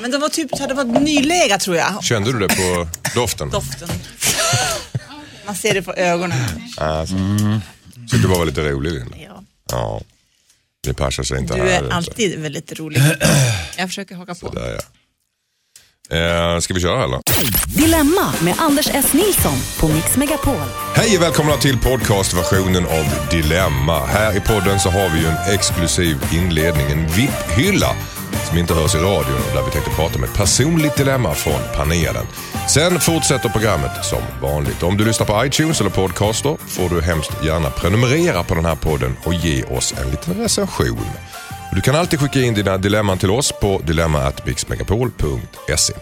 [0.00, 2.04] Men de var typ, hade varit nylega tror jag.
[2.04, 3.50] Kände du det på doften?
[3.50, 3.88] Doften.
[5.46, 6.38] Man ser det på ögonen.
[6.76, 7.14] Alltså.
[8.10, 9.16] Så det var väl lite rolig Linda?
[9.16, 9.42] Ja.
[9.72, 10.00] Ja.
[10.86, 11.68] Det passar sig inte Du här.
[11.68, 11.94] är ute.
[11.94, 13.02] alltid väldigt rolig.
[13.76, 14.48] Jag försöker haka på.
[14.48, 14.80] Där, ja.
[16.10, 17.20] Eh, ska vi köra eller?
[17.80, 19.12] Dilemma med Anders S.
[19.12, 20.56] Nilsson på Mix Megapol.
[20.94, 24.06] Hej och välkomna till podcastversionen av Dilemma.
[24.06, 27.96] Här i podden så har vi ju en exklusiv inledning, en VIP-hylla
[28.54, 31.60] som inte hörs i radion och där vi tänkte prata med ett personligt dilemma från
[31.76, 32.26] panelen.
[32.68, 34.82] Sen fortsätter programmet som vanligt.
[34.82, 38.74] Om du lyssnar på iTunes eller podcaster får du hemskt gärna prenumerera på den här
[38.74, 41.06] podden och ge oss en liten recension.
[41.74, 45.94] Du kan alltid skicka in dina dilemman till oss på dilemma.mixmegapol.se.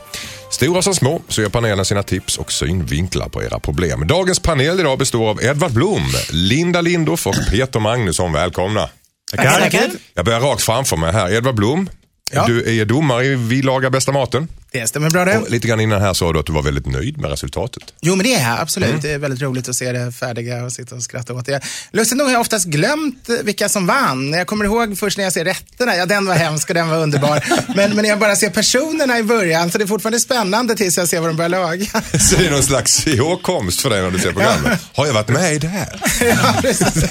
[0.50, 4.06] Stora som små så ger panelen sina tips och synvinklar på era problem.
[4.06, 8.32] Dagens panel idag består av Edvard Blom, Linda Lindorff och Peter Magnusson.
[8.32, 8.88] Välkomna!
[9.36, 9.90] Tackar, tackar.
[10.14, 11.32] Jag börjar rakt framför mig här.
[11.32, 11.88] Edvard Blom,
[12.32, 12.46] Ja.
[12.46, 14.48] du är domare i Vi lagar bästa maten.
[14.72, 15.38] Det stämmer bra det.
[15.38, 17.82] Och lite grann innan här sa du att du var väldigt nöjd med resultatet.
[18.00, 18.88] Jo men det är jag absolut.
[18.88, 19.00] Mm.
[19.00, 21.60] Det är väldigt roligt att se det färdiga och sitta och skratta åt det.
[21.92, 24.32] Lustigt nog har jag oftast glömt vilka som vann.
[24.32, 26.96] Jag kommer ihåg först när jag ser rätterna, ja den var hemsk och den var
[26.96, 27.44] underbar.
[27.76, 31.08] Men, men jag bara ser personerna i början så det är fortfarande spännande tills jag
[31.08, 31.86] ser vad de börjar laga.
[32.20, 34.80] Så det är någon slags ihågkomst för dig när du ser programmet.
[34.92, 36.00] Har jag varit med i det här?
[36.20, 37.04] ja, precis.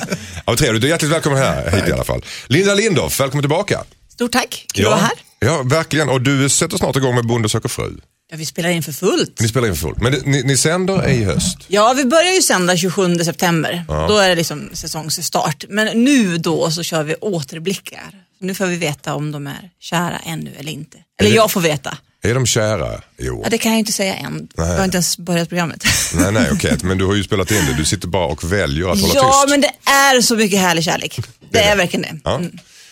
[0.45, 0.81] Ja, trevligt.
[0.81, 2.25] Du är hjärtligt välkommen här, hit i alla fall.
[2.47, 3.83] Linda Lindorff, välkommen tillbaka.
[4.21, 5.11] Stort tack, kul att vara här.
[5.39, 6.09] Ja, verkligen.
[6.09, 7.97] Och du sätter snart igång med Bonde söker fru.
[8.31, 9.39] Ja, vi spelar in för fullt.
[9.39, 10.01] Ni spelar in för fullt.
[10.01, 11.57] Men det, ni, ni sänder i höst.
[11.67, 13.85] Ja, vi börjar ju sända 27 september.
[13.87, 15.65] Då är det liksom säsongsstart.
[15.69, 18.09] Men nu då så kör vi återblickar.
[18.39, 20.97] Nu får vi veta om de är kära ännu eller inte.
[21.19, 21.97] Eller det- jag får veta.
[22.23, 23.39] Är de kära i år?
[23.43, 24.47] Ja, det kan jag inte säga än.
[24.55, 25.83] Jag har inte ens börjat programmet.
[26.15, 26.77] Nej, nej, okej.
[26.83, 27.73] Men du har ju spelat in det.
[27.77, 29.49] Du sitter bara och väljer att hålla ja, tyst.
[29.49, 31.19] men det är så mycket härlig kärlek.
[31.51, 31.75] Det är är det.
[31.75, 32.19] verkligen det.
[32.23, 32.41] Ja.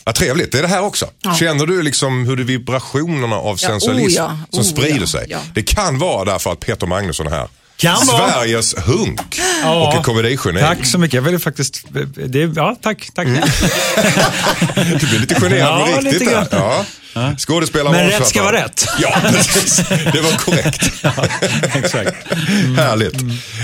[0.10, 1.06] Vad trevligt, det är det här också.
[1.22, 1.36] Ja.
[1.36, 5.08] Känner du liksom hur det vibrationerna av Ja, sensualism oh ja, som oh sprider ja,
[5.08, 5.26] sig?
[5.30, 5.40] ja.
[5.54, 7.48] Det kan vara därför att Peter Magnusson är här.
[7.78, 8.32] Kan vara.
[8.34, 9.98] Sveriges hunk Ja.
[9.98, 10.60] och komedigeni.
[10.60, 11.14] Tack så mycket.
[11.14, 11.86] Jag vill faktiskt...
[12.28, 13.10] Det, ja, tack.
[13.16, 13.28] tack.
[14.76, 16.32] Du blir lite generad Ja, riktigt lite där.
[16.50, 16.86] grann.
[17.14, 17.34] Ja.
[17.38, 18.88] Skådespelare Men rätt ska vara rätt.
[19.00, 19.78] Ja, precis.
[19.90, 20.92] Det var korrekt.
[21.76, 22.16] Exakt.
[22.78, 23.16] Härligt.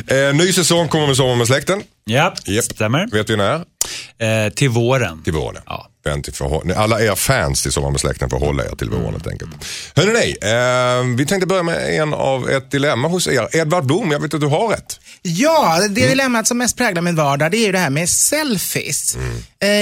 [0.08, 1.82] Eh, ny säsong kommer med Sommar med släkten.
[2.06, 2.64] Ja, Japp.
[2.66, 3.08] stämmer.
[3.12, 3.56] Vet vi när?
[3.56, 5.24] Eh, till våren.
[5.24, 5.62] Till våren.
[5.66, 5.88] Ja.
[6.06, 9.12] Vänta, för, hå- alla er fans till Sommar med släkten får hålla er till våren
[9.12, 9.52] helt enkelt.
[9.96, 13.56] Hörrni, eh, vi tänkte börja med en av ett dilemma hos er.
[13.56, 15.00] Edvard Blom, jag vet att du har rätt.
[15.22, 16.10] Ja, det Mm.
[16.10, 19.16] dilemmat som mest präglar min vardag det är ju det här med selfies.
[19.16, 19.36] Mm.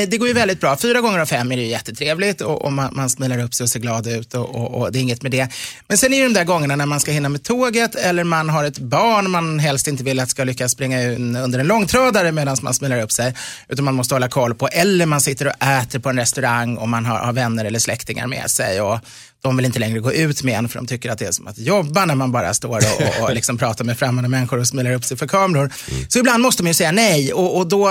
[0.04, 0.78] Eh, det går ju väldigt bra.
[0.78, 3.64] Fyra gånger av fem är det ju jättetrevligt och, och man, man smilar upp sig
[3.64, 5.48] och ser glad ut och, och, och det är inget med det.
[5.88, 8.50] Men sen är det de där gångerna när man ska hinna med tåget eller man
[8.50, 12.32] har ett barn man helst inte vill att ska lyckas springa in under en långtradare
[12.32, 13.34] medan man smilar upp sig.
[13.70, 14.68] Utan man måste hålla koll på.
[14.68, 18.28] Eller man sitter och äter på en restaurang och man har, har vänner eller släktingar
[18.28, 18.82] med sig.
[18.82, 19.00] Och,
[19.44, 21.48] de vill inte längre gå ut med en för de tycker att det är som
[21.48, 24.68] att jobba när man bara står och, och, och liksom pratar med främmande människor och
[24.68, 25.74] smilar upp sig för kameror.
[26.08, 27.88] Så ibland måste man ju säga nej och, och då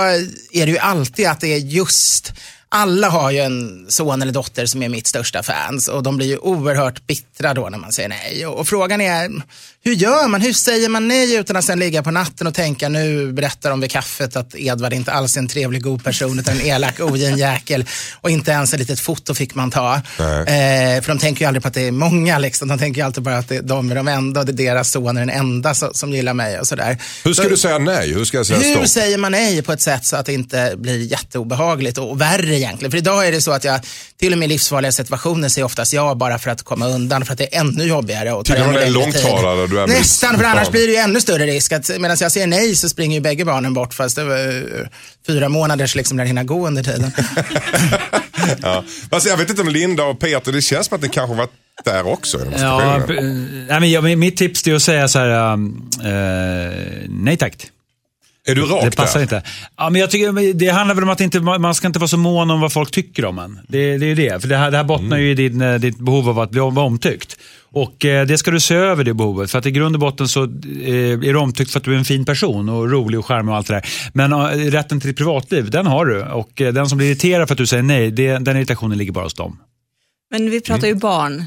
[0.51, 2.33] är det ju alltid att det är just
[2.69, 6.27] alla har ju en son eller dotter som är mitt största fans och de blir
[6.27, 8.45] ju oerhört bittra då när man säger nej.
[8.47, 9.31] Och, och frågan är,
[9.85, 10.41] hur gör man?
[10.41, 13.79] Hur säger man nej utan att sen ligga på natten och tänka nu berättar de
[13.81, 17.37] vid kaffet att Edvard inte alls är en trevlig god person utan en elak ogin
[17.37, 17.85] jäkel
[18.21, 19.95] och inte ens ett litet foto fick man ta.
[19.95, 20.01] Eh,
[21.01, 22.67] för de tänker ju aldrig på att det är många liksom.
[22.67, 24.91] De tänker ju alltid bara att det, de är de enda och det är deras
[24.91, 26.97] son är den enda som, som gillar mig och sådär.
[27.23, 28.13] Hur ska Så- du säga nej?
[28.13, 28.87] Hur ska jag säga hur stopp?
[28.87, 32.55] säger man nej på ett sätt så att det inte blir jätteobehagligt och, och värre
[32.57, 32.91] egentligen?
[32.91, 33.79] För idag är det så att jag
[34.19, 37.31] till och med i livsfarliga situationer säger oftast ja bara för att komma undan för
[37.33, 38.33] att det är ännu jobbigare.
[38.33, 39.21] Och tar Till ännu längre tid.
[39.73, 41.71] Du är Nästan, för annars blir det ju ännu större risk.
[41.71, 44.87] att Medan jag säger nej så springer ju bägge barnen bort fast det var eh,
[45.27, 47.11] fyra månaders liksom när hinna gå under tiden.
[48.61, 48.83] ja.
[49.09, 51.51] Alltså, jag vet inte om Linda och Peter, det känns som att ni kanske varit
[51.85, 52.39] där också.
[52.57, 53.21] Ja, b-
[53.69, 56.69] nej, men jag, mitt tips är att säga så här, eh,
[57.09, 57.67] nej tack.
[58.47, 59.23] är du rak Det passar där?
[59.23, 59.43] inte.
[59.77, 62.17] Ja, men jag tycker, det handlar väl om att inte, man ska inte vara så
[62.17, 63.59] mån om vad folk tycker om en.
[63.67, 64.41] Det, det är det.
[64.41, 66.59] För det här, det här bottnar ju i din, eh, ditt behov av att bli
[66.61, 67.37] omtyckt.
[67.73, 69.51] Och eh, det ska du se över det behovet.
[69.51, 70.49] För att i grund och botten så eh,
[71.11, 73.57] är du omtyckt för att du är en fin person och rolig och charmig och
[73.57, 73.85] allt det där.
[74.13, 74.37] Men eh,
[74.71, 76.21] rätten till ditt privatliv, den har du.
[76.23, 79.11] Och eh, den som blir irriterad för att du säger nej, det, den irritationen ligger
[79.11, 79.59] bara hos dem.
[80.31, 81.43] Men vi pratar ju barn.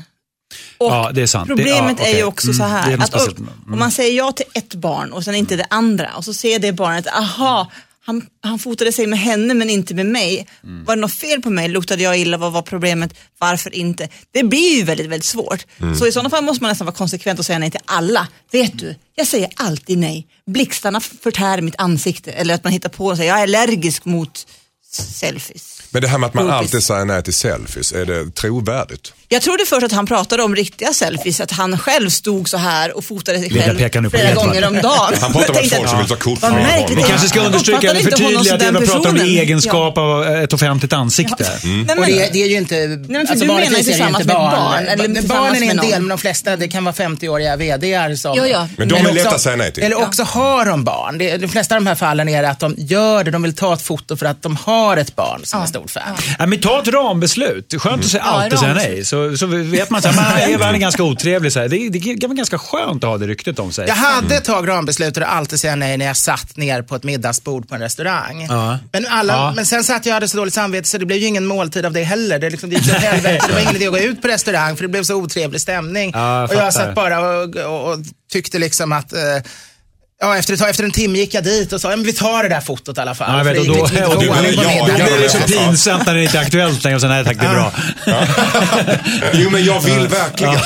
[0.79, 1.49] Och Ja, det är sant.
[1.49, 2.25] Det- Problemet ja, är ju okej.
[2.25, 3.39] också så Mm, det är här, något att.
[3.39, 3.51] Mm.
[3.73, 6.59] om man säger ja till ett barn och sen inte det andra och så ser
[6.59, 7.71] det barnet, aha,
[8.07, 10.47] han, han fotade sig med henne men inte med mig.
[10.65, 10.85] Mm.
[10.85, 11.69] Var det något fel på mig?
[11.69, 12.37] Luktade jag illa?
[12.37, 13.15] Vad var problemet?
[13.39, 14.09] Varför inte?
[14.31, 15.67] Det blir ju väldigt, väldigt svårt.
[15.81, 15.95] Mm.
[15.95, 18.29] Så i sådana fall måste man nästan vara konsekvent och säga nej till alla.
[18.53, 20.27] Vet du, jag säger alltid nej.
[20.47, 22.33] Blixtarna förtär mitt ansikte.
[22.33, 24.47] Eller att man hittar på och säger jag är allergisk mot
[24.91, 25.76] selfies.
[25.97, 29.13] Men det här med att man alltid säger nej till selfies, är det trovärdigt?
[29.29, 32.97] Jag trodde först att han pratade om riktiga selfies, att han själv stod så här
[32.97, 35.15] och fotade sig själv pekar nu på flera gånger om dagen.
[35.21, 36.97] Han pratar om tänkte folk som vill ta kort med honom.
[36.97, 41.47] Vi kanske ska understryka eller förtydliga att vi pratar om egenskap av ett offentligt ansikte.
[41.65, 42.75] Nej, men- det, det är ju inte,
[43.09, 44.53] för alltså du menar ju tillsammans inte med barn.
[44.53, 48.37] barn, eller Barnen är en del, men de flesta, det kan vara 50-åriga VDR som...
[48.37, 48.69] Ja, ja.
[48.77, 49.83] Men de är lätta att säga nej till.
[49.83, 51.19] Eller också har de barn.
[51.19, 53.83] De flesta av de här fallen är att de gör det, de vill ta ett
[53.83, 56.17] foto för att de har ett barn som är stort fan.
[56.39, 57.75] Ja, men ta ett rambeslut.
[57.79, 58.93] Skönt att säga Ja, alltid säga rambeslut.
[58.95, 59.05] nej.
[59.05, 61.53] Så, så vet man att Eva är ganska otrevlig.
[61.53, 61.69] Så här.
[61.69, 63.89] Det, det kan vara ganska skönt att ha det ryktet om sig.
[63.89, 67.05] Jag hade ett tag rambeslutet att alltid säga nej när jag satt ner på ett
[67.05, 68.47] middagsbord på en restaurang.
[68.51, 68.79] Ja.
[68.93, 69.53] Men, alla, Ja.
[69.57, 71.87] men sen satt jag och hade så dåligt samvete så det blev ju ingen måltid
[71.87, 72.39] av det heller.
[72.39, 73.45] Det, liksom, det gick åt helvete.
[73.49, 76.11] Det var ingen idé att gå ut på restaurang för det blev så otrevlig stämning.
[76.15, 77.99] Ja, jag och jag satt bara och, och, och
[78.33, 79.19] tyckte liksom att eh,
[80.21, 82.13] Ja, efter, ett tag, efter en timme gick jag dit och sa, ja, men vi
[82.13, 83.31] tar det där fotot i alla fall.
[83.33, 84.99] Ja, jag vet, och det då, liksom och inte då, jag- middagen.
[84.99, 85.59] då blir det så Ja.
[85.67, 86.95] pinsamt när det inte är aktuellt längre.
[86.97, 87.73] Och så, nej tack, det är bra.
[89.33, 90.59] Jo men jag vill verkligen.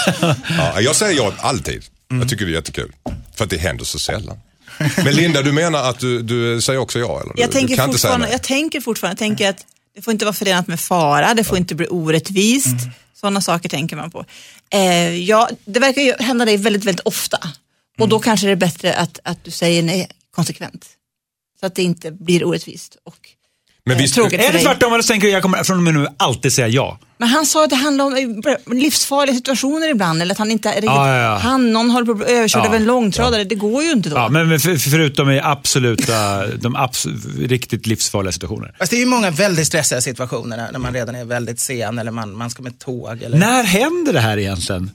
[0.58, 1.82] Ja, jag säger ja alltid.
[2.20, 2.92] Jag tycker det är jättekul.
[3.36, 4.36] För att det händer så sällan.
[5.04, 7.20] Men Linda, du menar att du, du säger också ja?
[7.20, 7.32] Eller?
[7.36, 8.32] Jag du, tänker, du kan inte säga fortfarande, nej?
[8.32, 9.64] jag tänker fortfarande, jag tänker att
[9.96, 12.66] det får inte vara förenat med fara, det får inte bli orättvist.
[12.66, 12.90] Mm.
[13.20, 14.24] Sådana saker tänker man på.
[14.72, 17.38] Eh, ja, det verkar ju hända dig väldigt, väldigt ofta.
[17.98, 18.10] Och Mm.
[18.10, 20.86] då kanske det är bättre att, att du säger nej konsekvent.
[21.60, 22.96] Så att det inte blir orättvist.
[23.04, 23.16] Och,
[23.86, 24.64] Men eh, visst- tråkigt Är för det dig.
[24.64, 26.98] tvärtom eller tänker jag kommer från och med nu alltid säga ja?
[27.18, 30.22] Men han sa att det handlar om eh, livsfarliga situationer ibland.
[30.22, 31.36] Eller att han inte är riktigt, Ja, ja, ja.
[31.38, 33.44] han, någon håller på att bli överkörd Ja, av en långtradare.
[33.44, 34.16] Det går ju inte då.
[34.16, 37.06] Ja, men för, förutom i absoluta, de abs
[37.38, 38.74] riktigt livsfarliga situationer.
[38.78, 41.98] Fast det är ju många väldigt stressiga situationer när- när man redan är väldigt sen
[41.98, 43.22] eller man, man ska med tåg.
[43.22, 43.38] Eller...
[43.38, 44.90] När händer det här egentligen?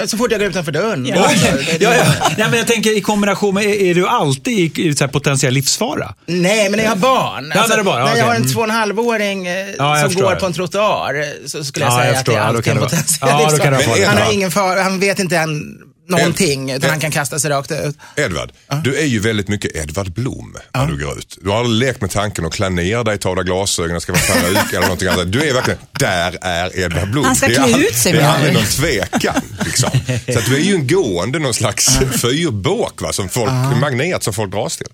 [0.06, 1.06] Så fort jag går utanför dörren.
[1.06, 1.24] Ja.
[1.24, 2.04] Alltså, det- Ja, ja.
[2.38, 5.54] Nej, men jag tänker i kombination med, är, du alltid i, i så här potentiell
[5.54, 6.14] livsfara?
[6.26, 7.52] Nej, men när jag har barn.
[7.52, 8.18] Alltså, Ja, när det är barn, när okej.
[8.18, 8.52] jag har en Mm.
[8.52, 11.98] två och en halvåring eh, jag som går på en trottoar så skulle jag Ja,
[11.98, 14.06] säga jag att det är Ja, alltid en potentiell Ja, livsfara.
[14.06, 17.70] Han har ingen fara, han vet inte än någonting utan han kan kasta sig rakt
[17.70, 17.96] ut.
[18.16, 18.52] Edvard,
[18.84, 21.38] du är ju väldigt mycket Edvard Blom när du går ut.
[21.42, 24.12] Du har aldrig lekt med tanken att klä ner dig, ta av dig glasögonen, ska
[24.12, 25.32] vara peruk eller någonting annat.
[25.32, 27.24] Du är verkligen, där är Edvard Blom.
[27.24, 29.42] Han ska klä ut sig Det är aldrig någon tvekan.
[29.64, 29.90] Liksom.
[30.32, 34.34] Så att du är ju en gående någon slags fyrbåk, va, som folk, magnet som
[34.34, 34.86] folk dras till.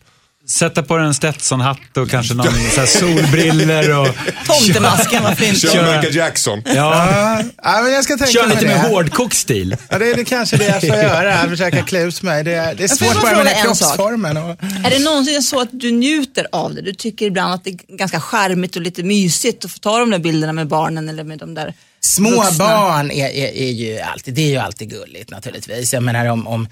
[0.51, 4.09] Sätta på dig en Stetsonhatt och kanske någon så här solbriller och
[4.47, 5.61] Tomtemasken, varför inte?
[5.61, 5.97] Kör.
[5.97, 6.63] Michael Jackson.
[6.67, 9.77] ja, Ja, ja, men jag ska tänka kör på lite med hårdkokstil.
[9.89, 12.45] Ja, det är det kanske det jag får göra, försöka klä ut mig.
[12.45, 14.37] Det är, det är svårt bara med den här kroppsformen.
[14.37, 14.51] Och...
[14.85, 16.83] Är det någonsin så att du njuter av det?
[16.83, 20.11] Du tycker ibland att det är ganska charmigt och lite mysigt att få ta de
[20.11, 22.65] där bilderna med barnen eller med de där Små vuxna?
[22.65, 25.93] barn är, är, är ju alltid, det är ju alltid gulligt naturligtvis.
[25.93, 26.69] Jag menar om, om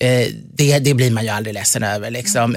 [0.00, 2.56] eh, det, det blir man ju aldrig ledsen över liksom.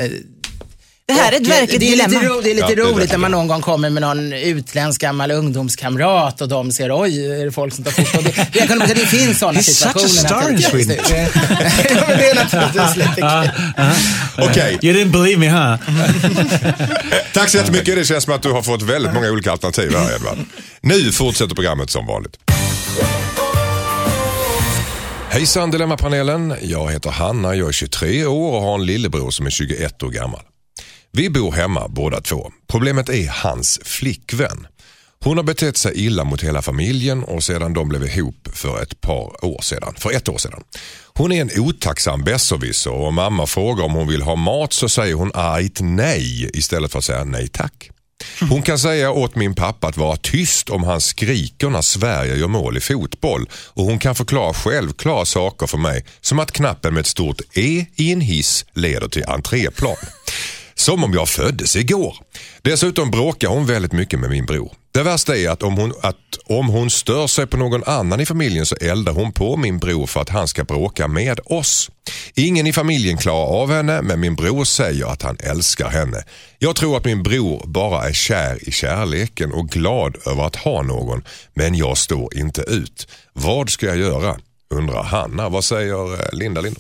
[1.12, 2.30] Eh, Det här är ett och, verkligt det är lite, dilemma.
[2.36, 5.32] ro, det är lite Ja, roligt när man någon gång kommer med någon utländsk gammal
[5.32, 8.22] ungdomskamrat och de ser oj, är det folk som tar foto?
[8.24, 10.40] Det, det, kan, det finns sådana He's such a situationer.
[10.42, 10.62] star in.
[10.62, 10.98] Sweden.
[12.18, 13.16] det är naturligtvis lite
[14.36, 14.46] kul.
[14.50, 15.78] Okej, You didn't believe me, huh?
[17.34, 17.96] tack så jättemycket.
[17.96, 20.38] Det känns som att du har fått väldigt många olika alternativ här Edvard.
[20.82, 22.38] Nu fortsätter programmet som vanligt.
[25.30, 26.54] Hejsan Dilemmapanelen.
[26.62, 30.10] Jag heter Hanna, jag är 23 år och har en lillebror som är 21 år
[30.10, 30.42] gammal.
[31.18, 32.52] Vi bor hemma båda två.
[32.68, 34.68] Problemet är hans flickvän.
[35.24, 39.02] Hon har betett sig illa mot hela familjen och sedan de blev ihop för ett
[39.02, 40.64] par år sedan, för ett år sedan.
[41.14, 44.90] Hon är en otacksam besserwisser och om mamma frågar om hon vill ha mat så
[44.90, 47.90] säger hon argt nej istället för att säga nej tack.
[48.50, 52.48] Hon kan säga åt min pappa att vara tyst om han skriker när Sverige gör
[52.48, 57.02] mål i fotboll och hon kan förklara självklara saker för mig som att knappen med
[57.02, 59.96] ett stort E i en hiss leder till entréplan.
[60.78, 62.18] Som om jag föddes igår.
[62.62, 64.74] Dessutom bråkar hon väldigt mycket med min bror.
[64.92, 66.16] Det värsta är att om, hon, att
[66.46, 70.08] om hon stör sig på någon annan i familjen så eldar hon på min bror
[70.08, 71.90] för att han ska bråka med oss.
[72.36, 76.24] Ingen i familjen klarar av henne men min bror säger att han älskar henne.
[76.60, 80.82] Jag tror att min bror bara är kär i kärleken och glad över att ha
[80.82, 83.08] någon men jag står inte ut.
[83.34, 84.38] Vad ska jag göra?
[84.70, 85.50] Undrar Hanna.
[85.50, 86.78] Vad säger eh, Linda Lind?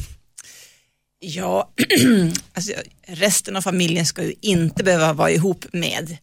[1.27, 1.73] Ja,
[2.53, 2.71] alltså,
[3.07, 6.17] resten av familjen ska ju inte behöva vara ihop med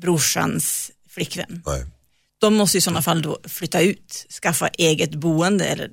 [0.00, 1.62] brorsans flickvän.
[1.66, 1.86] Nej.
[2.38, 5.90] De måste i sådana fall då flytta ut, skaffa eget boende eller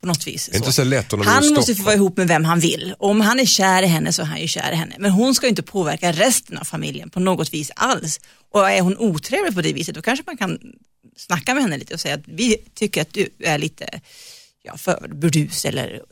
[0.00, 0.46] på något vis.
[0.46, 2.60] Det är inte så lätt om de Han måste få vara ihop med vem han
[2.60, 2.94] vill.
[2.98, 4.96] Om han är kär i henne så är han ju kär i henne.
[4.98, 8.20] Men hon ska ju inte påverka resten av familjen på något vis alls.
[8.50, 10.58] Och är hon otrevlig på det viset då kanske man kan
[11.16, 14.00] snacka med henne lite och säga att vi tycker att du är lite
[14.62, 16.02] ja, för burdus eller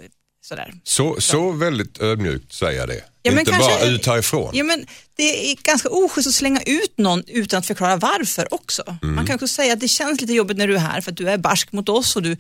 [0.43, 0.75] sådär.
[0.85, 3.05] Så, så väldigt ödmjukt säger jag det.
[3.23, 4.51] Ja, Inte kanske- bara ut härifrån.
[4.55, 8.97] Ja, men det är ganska oschysst att slänga ut någon utan att förklara varför också.
[9.03, 9.15] Mm.
[9.15, 11.17] Man kan också säga att det känns lite jobbigt när du är här för att
[11.17, 12.37] du är barsk mot oss och du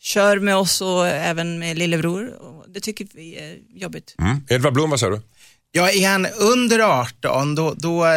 [0.00, 2.30] kör med oss och även med lillebror.
[2.68, 4.14] Det tycker vi är jobbigt.
[4.18, 4.36] Mm.
[4.48, 5.20] Edvard Blom, vad säger du?
[5.72, 8.10] Ja, är han under 18 då, då eh,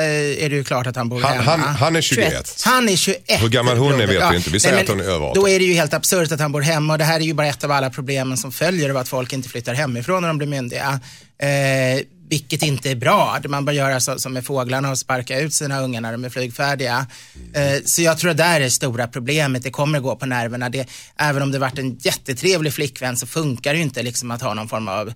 [0.43, 1.51] är det ju klart att han bor Han, hemma.
[1.51, 2.29] han, han är 21.
[2.31, 2.61] 21.
[2.65, 3.21] Han är 21.
[3.27, 4.29] Hur gammal hon är vet Ja.
[4.29, 4.49] vi inte.
[4.49, 5.41] Vi säger Nej, att hon är över 18.
[5.43, 7.33] Då är det ju helt absurt att han bor hemma och det här är ju
[7.33, 10.37] bara ett av alla problemen som följer av att folk inte flyttar hemifrån när de
[10.37, 10.99] blir myndiga.
[11.41, 13.39] Eh, vilket inte är bra.
[13.47, 16.29] Man bör göra så, som med fåglarna och sparka ut sina ungar när de är
[16.29, 17.07] flygfärdiga.
[17.53, 19.63] Eh, så jag tror att där är det stora problemet.
[19.63, 20.69] Det kommer gå på nerverna.
[20.69, 24.41] Det, även om det varit en jättetrevlig flickvän så funkar det ju inte liksom att
[24.41, 25.13] ha någon form av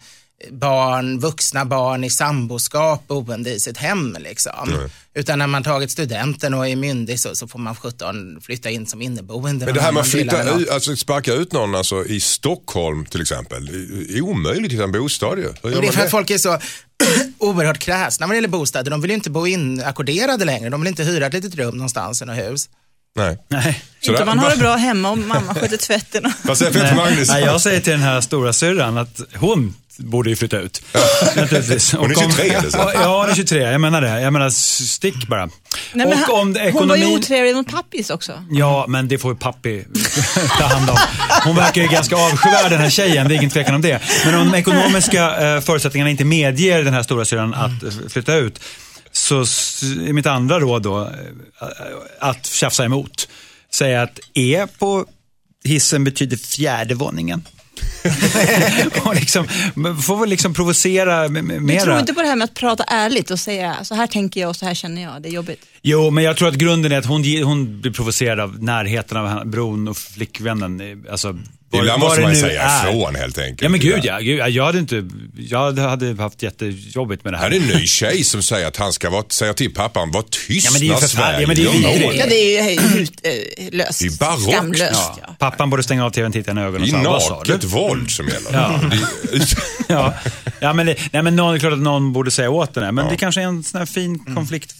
[0.51, 4.17] barn, vuxna barn i samboskap boende i sitt hem.
[4.19, 4.89] Liksom.
[5.13, 8.85] Utan när man tagit studenten och är myndig så, så får man 17 flytta in
[8.87, 9.65] som inneboende.
[9.65, 13.05] Men det här med Man att flytta ut, alltså sparka ut någon alltså, i Stockholm
[13.05, 13.69] till exempel,
[14.09, 15.53] är omöjligt att hitta en bostad ju.
[15.63, 16.11] Hur gör Och det är för att det?
[16.11, 16.59] folk är så
[17.37, 18.91] oerhört kräsna vad det gäller bostäder.
[18.91, 20.69] De vill ju inte bo inackorderade längre.
[20.69, 22.69] De vill inte hyra ett litet rum någonstans i något hus.
[23.15, 23.37] Nej.
[23.47, 23.83] Nej.
[24.01, 26.33] Inte om man har det bra hemma och mamma sköter tvätten.
[26.43, 27.29] Vad säger Peter Magnus?
[27.29, 30.81] Nej, jag säger till den här stora syrran att hon borde ju flytta ut.
[31.35, 31.93] Naturligtvis.
[31.93, 32.91] Hon är Och om- 23 eller så.
[32.93, 33.59] Ja, hon är 23.
[33.71, 34.21] Jag menar det.
[34.21, 35.45] Jag menar, stick bara.
[35.45, 35.51] Nej,
[35.93, 37.17] men och han- om det Hon var ju ekonomin...
[37.19, 38.43] otrevlig mot pappis också.
[38.51, 39.85] Ja, men det får ju pappi
[40.59, 40.97] ta hand om.
[41.43, 44.01] Hon verkar ju ganska avskyvärd den här tjejen, det är ingen tvekan om det.
[44.25, 48.35] Men om de ekonomiska eh, förutsättningarna inte medger den här stora syrran att eh, flytta
[48.35, 48.59] ut,
[49.11, 51.07] så är mitt andra råd då eh,
[52.19, 53.27] att tjafsa emot.
[53.73, 55.05] Säga att E på
[55.63, 57.45] hissen betyder fjärde våningen.
[59.05, 59.47] och liksom,
[60.01, 61.81] får väl liksom provocera m- m- Jag mera.
[61.83, 64.49] tror inte på det här med att prata ärligt och säga så här tänker jag
[64.49, 65.21] och så här känner jag.
[65.21, 65.65] Det är jobbigt.
[65.81, 69.47] Jo, men jag tror att grunden är att hon, hon blir provocerad av närheten av
[69.47, 71.05] bron och flickvännen.
[71.11, 71.41] Alltså, var-
[71.79, 72.89] Ibland måste det man nu säga är.
[72.89, 73.61] ifrån helt enkelt.
[73.61, 74.19] Ja men gud Det ja.
[74.19, 75.03] Gud, ja, jag hade inte,
[75.37, 77.49] jag hade haft jättejobbigt med det här.
[77.51, 80.21] Här är en ny tjej som säger att han ska vara, säga till pappan, var
[80.21, 82.13] tyst Ja, men det är ju Sverige ja, men det är.
[82.19, 83.31] Ja, det är ju helt äh,
[83.71, 83.99] löst.
[83.99, 84.53] Det är barockt.
[84.57, 84.91] Skamlöst.
[84.93, 85.19] ja.
[85.27, 85.35] Ja.
[85.39, 87.51] Pappan borde stänga av tvn, titta i ögonen Det och är säga, vad sa du?
[87.53, 88.53] naket våld som gäller.
[88.53, 88.79] Ja.
[89.31, 89.43] Det är-
[89.87, 90.13] Ja,
[90.59, 92.83] ja men, det, nej, men någon, det är klart att någon borde säga åt den
[92.83, 92.91] här.
[92.91, 94.75] Men det kanske är en sån här fin konflikt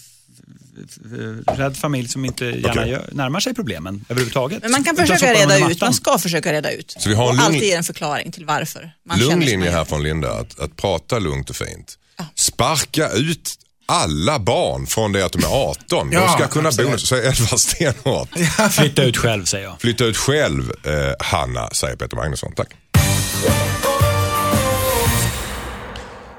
[1.46, 2.90] rädd familj som inte gärna Okej.
[2.90, 4.62] gör, närmar sig problemen överhuvudtaget.
[4.62, 5.80] Men man kan försöka reda ut.
[5.80, 6.96] Man ska försöka reda ut.
[6.98, 9.70] Så vi har en och lugn- alltid ge en förklaring till varför man Lugn linje
[9.70, 11.98] här från Linda, att, att prata lugnt och fint.
[12.34, 13.54] Sparka ut
[13.86, 16.10] alla barn från det att de är 18.
[16.10, 18.28] de Ja, ska kunna bo, säger Edvard Stenhart.
[18.72, 19.80] Flytta ut själv säger jag.
[19.80, 22.52] Flytta ut själv, eh, Hanna, säger Peter Magnusson.
[22.56, 22.68] Tack.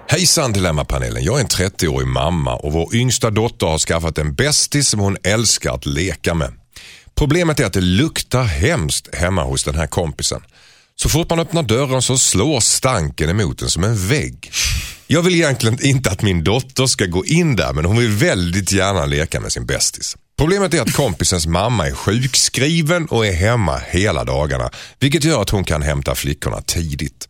[0.07, 1.23] Hejsan Dilemmapanelen.
[1.23, 5.17] Jag är en 30-årig mamma och vår yngsta dotter har skaffat en bästis som hon
[5.23, 6.53] älskar att leka med.
[7.15, 10.41] Problemet är att det luktar hemskt hemma hos den här kompisen.
[10.95, 14.51] Så fort man öppnar dörren så slår stanken emot en som en vägg.
[15.07, 18.71] Jag vill egentligen inte att min dotter ska gå in där men hon vill väldigt
[18.71, 20.17] gärna leka med sin bästis.
[20.37, 24.69] Problemet är att kompisens mamma är sjukskriven och är hemma hela dagarna
[24.99, 27.27] vilket gör att hon kan hämta flickorna tidigt.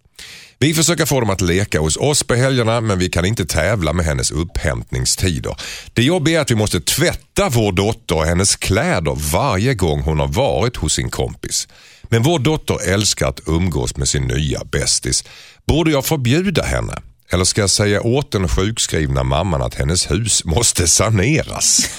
[0.60, 3.94] Vi försöker få dem att leka hos oss på helgerna men vi kan inte tävla
[3.94, 5.56] med hennes upphämtningstider.
[5.94, 10.20] Det jobbiga är att vi måste tvätta vår dotter och hennes kläder varje gång hon
[10.20, 11.68] har varit hos sin kompis.
[12.04, 15.24] Men vår dotter älskar att umgås med sin nya bästis.
[15.68, 17.02] Borde jag förbjuda henne?
[17.30, 21.90] Eller ska jag säga åt den sjukskrivna mamman att hennes hus måste saneras?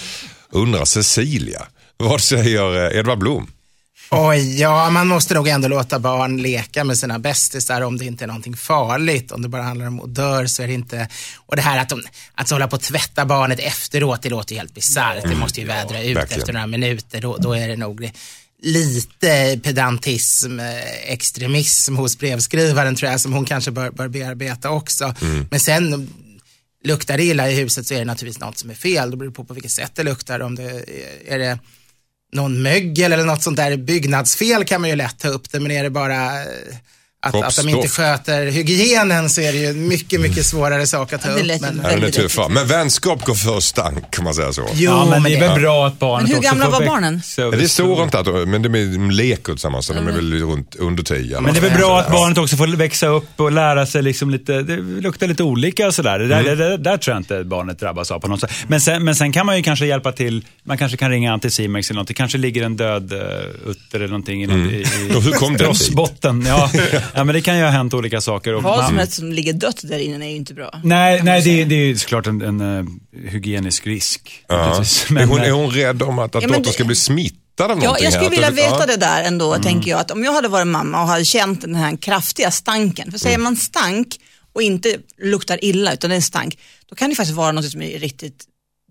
[0.50, 1.66] Undrar Cecilia.
[1.96, 3.46] Vad säger eh, Edvard Blom?
[4.10, 8.24] Oj, ja, man måste nog ändå låta barn leka med sina bästisar om det inte
[8.24, 9.32] är någonting farligt.
[9.32, 11.08] Om det bara handlar om odör så är det inte...
[11.36, 12.02] Och det här att, de,
[12.34, 15.22] att hålla på att tvätta barnet efteråt, det låter ju helt bisarrt.
[15.22, 16.40] Det måste ju vädra ut verkligen.
[16.40, 17.20] efter några minuter.
[17.20, 18.10] Då, då är det nog
[18.62, 25.14] lite pedantism, eh, extremism hos brevskrivaren tror jag, som hon kanske bör, bör bearbeta också.
[25.50, 26.10] Men sen
[26.84, 29.10] luktar det illa i huset så är det naturligtvis något som är fel.
[29.10, 30.40] Då beror det på på vilket sätt det luktar.
[30.40, 30.84] Om det
[31.28, 31.58] är det
[32.32, 35.70] någon mögel eller något sånt där byggnadsfel kan man ju lätt ta upp det, men
[35.70, 36.76] är det bara eh,
[37.26, 41.22] att, att de inte sköter hygienen så är det ju mycket, mycket svårare sak att
[41.22, 41.60] ta det upp.
[41.60, 42.48] Men, Ja, den är.
[42.48, 44.62] Men vänskap går för stank kan man säga så.
[44.74, 47.22] jo, ja, men det är det- väl bra att barnet Men hur gamla var barnen?
[47.38, 50.74] Ja, det står inte att men de är leker tillsammans så de är väl runt
[50.74, 51.40] under tio.
[51.40, 54.30] Men det är väl bra att barnet också får växa upp och lära sig liksom
[54.30, 56.18] lite, det luktar lite olika och sådär.
[56.18, 56.58] Det där, Mm.
[56.58, 58.50] det, där, där tror jag inte barnet drabbas av på något sätt.
[58.68, 61.90] Men sen, men sen kan man ju kanske hjälpa till, man kanske kan ringa Anticimex
[61.90, 62.08] eller något.
[62.08, 63.20] Det kanske ligger en död uh,
[63.70, 64.70] utter eller någonting i, mm.
[64.70, 64.84] i, i
[65.16, 66.46] Och hur kom den dit?
[66.46, 66.70] Ja.
[67.16, 68.54] ja, men det kan ju ha hänt olika saker.
[68.54, 70.80] Och Vad som helst som ligger dött där inne är ju inte bra.
[70.84, 72.84] Nej, nej det, det är ju såklart en, en eh,
[73.30, 74.44] hygienisk risk.
[74.48, 74.56] Ja.
[74.68, 75.10] naturligtvis.
[75.10, 77.38] är, hon, är hon rädd om att, att Ja, men dottern det- ska bli smittad
[77.58, 78.30] Ja, jag skulle här?
[78.30, 78.86] vilja veta ja.
[78.86, 80.00] det där ändå, tänker jag.
[80.00, 83.38] Att om jag hade varit mamma och hade känt den här kraftiga stanken, för säger
[83.38, 84.06] man stank
[84.52, 86.58] och inte luktar illa utan det är en stank,
[86.88, 88.44] då kan det faktiskt vara något som är riktigt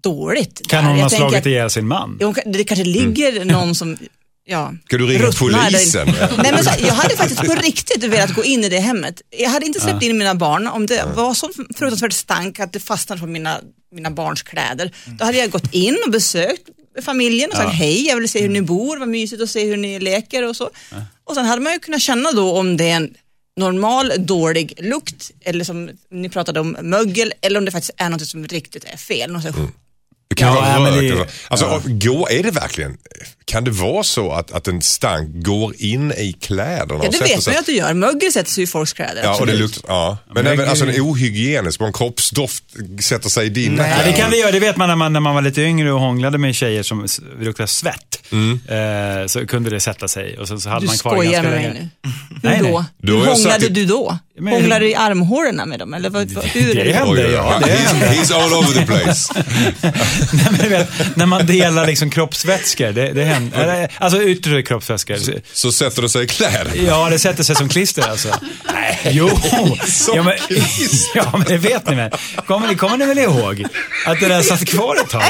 [0.04, 0.62] dåligt.
[0.68, 0.90] Kan där.
[0.90, 2.20] hon Jag ha slagit att- ihjäl sin man?
[2.46, 3.98] Det kanske ligger någon som
[4.48, 6.08] Ja, Ska du ringa ruttnar där polisen?
[6.38, 9.22] Nej, men så, jag hade faktiskt på riktigt velat gå in i det hemmet.
[9.30, 12.80] Jag hade inte släppt in mina barn om det var så fruktansvärt stank att det
[12.80, 13.62] fastnade på mina,
[13.92, 14.92] mina barns kläder.
[15.06, 16.70] Då hade jag gått in och besökt
[17.02, 19.78] familjen och sagt hej, jag vill se hur ni bor, vad mysigt att se hur
[19.78, 20.70] ni leker och så.
[21.24, 23.14] Och sen hade man ju kunnat känna då om det är en
[23.58, 28.28] normal dålig lukt eller som ni pratade om mögel eller om det faktiskt är något
[28.28, 29.34] som riktigt är fel.
[29.34, 29.54] Det
[30.36, 31.02] kan Ja, vara rök.
[31.18, 32.98] det- Alltså, gå, är det verkligen,
[33.46, 37.04] kan det vara så att, att en stank går in i kläderna?
[37.04, 37.94] Ja, det vet man ju att det gör.
[37.94, 39.24] Mögel sätter sig i folks kläder.
[39.24, 40.18] Ja, och det luktar, ja.
[40.26, 42.64] Men, Men även, det- alltså en ohygienisk, en kroppsdoft
[43.02, 43.90] sätter sig i dina Nej.
[43.92, 44.12] Ja, kläder.
[44.12, 44.52] det kan det göra.
[44.52, 47.08] Det vet man när man, när man var lite yngre och hånglade med tjejer som
[47.40, 48.20] luktade svett.
[48.32, 48.60] Mm.
[49.22, 51.32] Eh, så kunde det sätta sig och sen så hade Du man kvar det skojar
[51.44, 51.74] ganska med länge.
[51.74, 52.10] mig nu.
[52.34, 52.72] Hur Nej, nej.
[52.72, 52.78] då?
[52.78, 54.18] Har Hur hånglade sagt- du då?
[54.40, 55.94] Men- Hånglade du i armhålorna med dem?
[55.94, 56.76] Eller vad, vad, hur?
[56.76, 57.32] Det hände, oj, oj.
[57.32, 57.60] ja.
[57.64, 58.06] Det He's, hände.
[58.08, 59.34] he's all over the place.
[60.34, 63.88] Nej, men du vet, när man delar liksom kroppsvätskor, det, det händer.
[63.98, 65.18] Alltså yttre kroppsvätskor.
[65.54, 66.72] Så sätter det sig i kläder.
[66.88, 68.30] Ja, det sätter sig som klister alltså.
[68.74, 69.30] Nej, jo.
[69.88, 71.18] Som Ja men, klister.
[71.20, 72.12] ja, men det vet ni väl.
[72.48, 73.66] Kommer, ni- kommer ni väl ihåg?
[74.06, 75.24] Att det där satt kvar ett tag?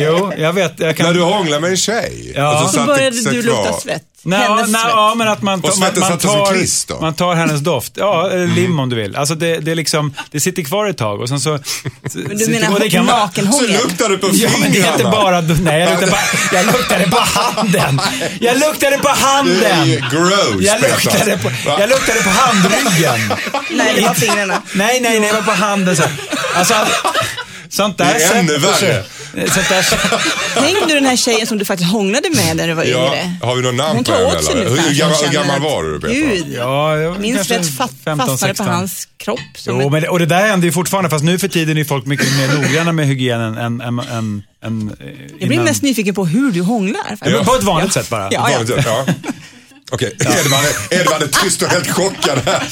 [0.00, 0.80] Jo, jag vet.
[0.80, 1.06] Jag kan...
[1.06, 2.19] När du hånglar med en tjej.
[2.36, 2.62] Ja.
[2.64, 4.02] och Så satt började du lukta svett.
[4.22, 4.90] Nej, Hennes nej, svett.
[4.94, 6.96] ja, men att man, Och man, man, tar, klister.
[7.00, 7.92] man tar hennes doft.
[7.96, 9.16] Ja, eller lim om du vill.
[9.16, 11.50] Alltså det, det, är liksom, det sitter kvar ett tag och sen så...
[11.50, 13.70] Men du menar vara- Så nakenhångel?
[13.72, 14.58] luktar du på Ja, fingrarna.
[14.60, 15.40] men det är inte bara...
[15.40, 16.20] Nej, jag luktade, bara,
[16.52, 18.00] jag luktade på handen.
[18.40, 20.04] Jag luktade på Det är handen.
[20.12, 23.32] gross, Jag luktade, på, jag luktade på handryggen.
[23.70, 24.62] Nej, det var fingrarna.
[24.74, 26.02] Nej, nej, nej, det var på handen så.
[26.54, 26.74] Alltså,
[27.70, 29.04] sånt där Det är ännu värre.
[29.48, 29.86] Sånt där,
[30.54, 33.32] Tänk du den här tjejen som du faktiskt hånglade med när du var Ja, yngre.
[33.42, 36.00] har vi någon namn på tar henne, nu Hur kanske, gammal- hur gammal var du,
[36.00, 36.14] Petra?
[36.14, 38.66] Gud, ja, jag var min kanske svett fa- 15, fastnade på 16.
[38.68, 39.38] hans kropp.
[39.56, 41.78] Som Jo, ett, men, det- och det där händer ju fortfarande, fast nu för tiden
[41.78, 45.06] är folk mycket mer noggranna med hygienen än, än, än, än eh,
[45.38, 47.18] jag blir mest nyfiken på hur du hånglar.
[47.24, 48.28] Ja, På ett vanligt sätt bara.
[48.30, 48.50] Ja,
[48.84, 49.06] ja.
[49.90, 50.30] Vanligt sätt, ja.
[50.30, 52.68] Okej, Edvard, Edvard är tyst och helt chockad här.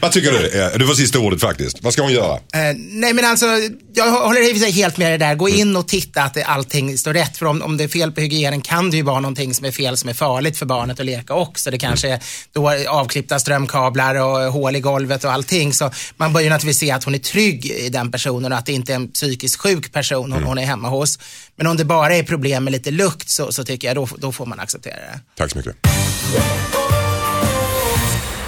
[0.00, 0.78] Vad tycker du?
[0.78, 1.82] Du får sista ordet faktiskt.
[1.82, 2.34] Vad ska hon göra?
[2.34, 3.46] Eh, nej men alltså,
[3.94, 5.34] jag håller i och för sig helt med dig där.
[5.34, 7.36] Gå in och titta att allting står rätt.
[7.36, 9.70] För om, om det är fel på hygienen kan det ju vara någonting som är
[9.70, 11.70] fel som är farligt för barnet att leka också.
[11.70, 12.20] Det kanske är
[12.52, 15.72] då avklippta strömkablar och hål i golvet och allting.
[15.72, 18.66] Så man bör ju naturligtvis se att hon är trygg i den personen och att
[18.66, 21.18] det inte är en psykiskt sjuk person hon, hon är hemma hos.
[21.56, 24.32] Men om det bara är problem med lite lukt så, så tycker jag då, då
[24.32, 25.20] får man acceptera det.
[25.34, 25.76] Tack så mycket.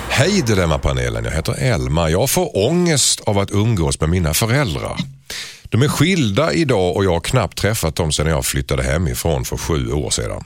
[0.09, 2.11] Hej Dilemmapanelen, jag heter Elma.
[2.11, 4.97] Jag får ångest av att umgås med mina föräldrar.
[5.63, 9.57] De är skilda idag och jag har knappt träffat dem sedan jag flyttade hemifrån för
[9.57, 10.45] sju år sedan.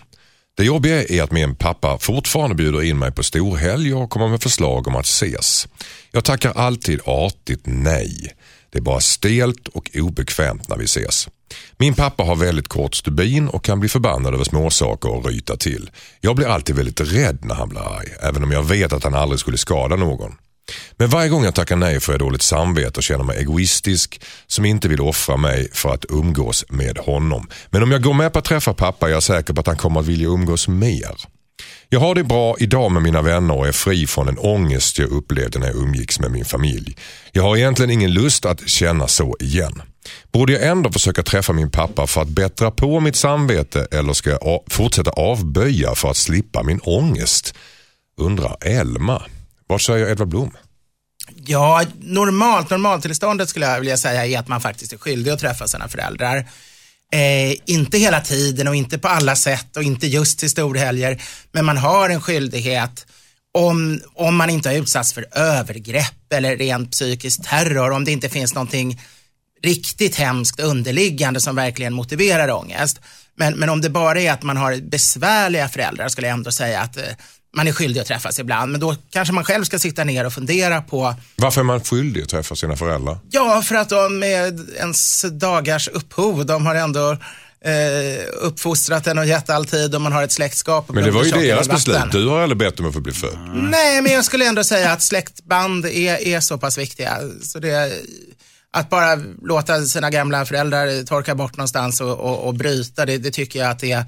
[0.56, 4.42] Det jobbiga är att min pappa fortfarande bjuder in mig på storhelger och kommer med
[4.42, 5.68] förslag om att ses.
[6.10, 8.32] Jag tackar alltid artigt nej.
[8.70, 11.28] Det är bara stelt och obekvämt när vi ses.
[11.76, 15.90] Min pappa har väldigt kort stubin och kan bli förbannad över småsaker och ryta till.
[16.20, 19.14] Jag blir alltid väldigt rädd när han blir arg, även om jag vet att han
[19.14, 20.32] aldrig skulle skada någon.
[20.96, 24.64] Men varje gång jag tackar nej får jag dåligt samvete och känner mig egoistisk som
[24.64, 27.48] inte vill offra mig för att umgås med honom.
[27.70, 29.76] Men om jag går med på att träffa pappa är jag säker på att han
[29.76, 31.16] kommer att vilja umgås mer.
[31.88, 35.10] Jag har det bra idag med mina vänner och är fri från den ångest jag
[35.10, 36.96] upplevde när jag umgicks med min familj.
[37.32, 39.82] Jag har egentligen ingen lust att känna så igen.
[40.32, 44.30] Borde jag ändå försöka träffa min pappa för att bättra på mitt samvete eller ska
[44.30, 47.54] jag fortsätta avböja för att slippa min ångest?
[48.16, 49.22] Undrar Elma.
[49.66, 50.50] Vad säger Edvard Blom?
[51.36, 55.68] Ja, normalt, normaltillståndet skulle jag vilja säga är att man faktiskt är skyldig att träffa
[55.68, 56.36] sina föräldrar.
[57.12, 61.22] Eh, inte hela tiden och inte på alla sätt och inte just till storhelger.
[61.52, 63.06] Men man har en skyldighet
[63.54, 68.28] om, om man inte har utsatts för övergrepp eller rent psykisk terror, om det inte
[68.28, 69.00] finns någonting
[69.62, 73.00] riktigt hemskt underliggande som verkligen motiverar ångest.
[73.36, 76.80] Men, men om det bara är att man har besvärliga föräldrar skulle jag ändå säga
[76.80, 77.02] att eh,
[77.56, 78.72] man är skyldig att träffas ibland.
[78.72, 82.22] Men då kanske man själv ska sitta ner och fundera på Varför är man skyldig
[82.22, 83.18] att träffa sina föräldrar?
[83.30, 87.10] Ja, för att de med ens dagars upphov, de har ändå
[87.64, 90.88] eh, uppfostrat en och gett all tid och man har ett släktskap.
[90.88, 92.12] Men det var ju deras beslut.
[92.12, 93.38] Du har aldrig bett dem att få bli född.
[93.54, 97.18] Nej, men jag skulle ändå säga att släktband är, är så pass viktiga.
[97.42, 97.92] Så det,
[98.72, 103.30] att bara låta sina gamla föräldrar torka bort någonstans och, och, och bryta, det, det
[103.30, 104.04] tycker jag att det är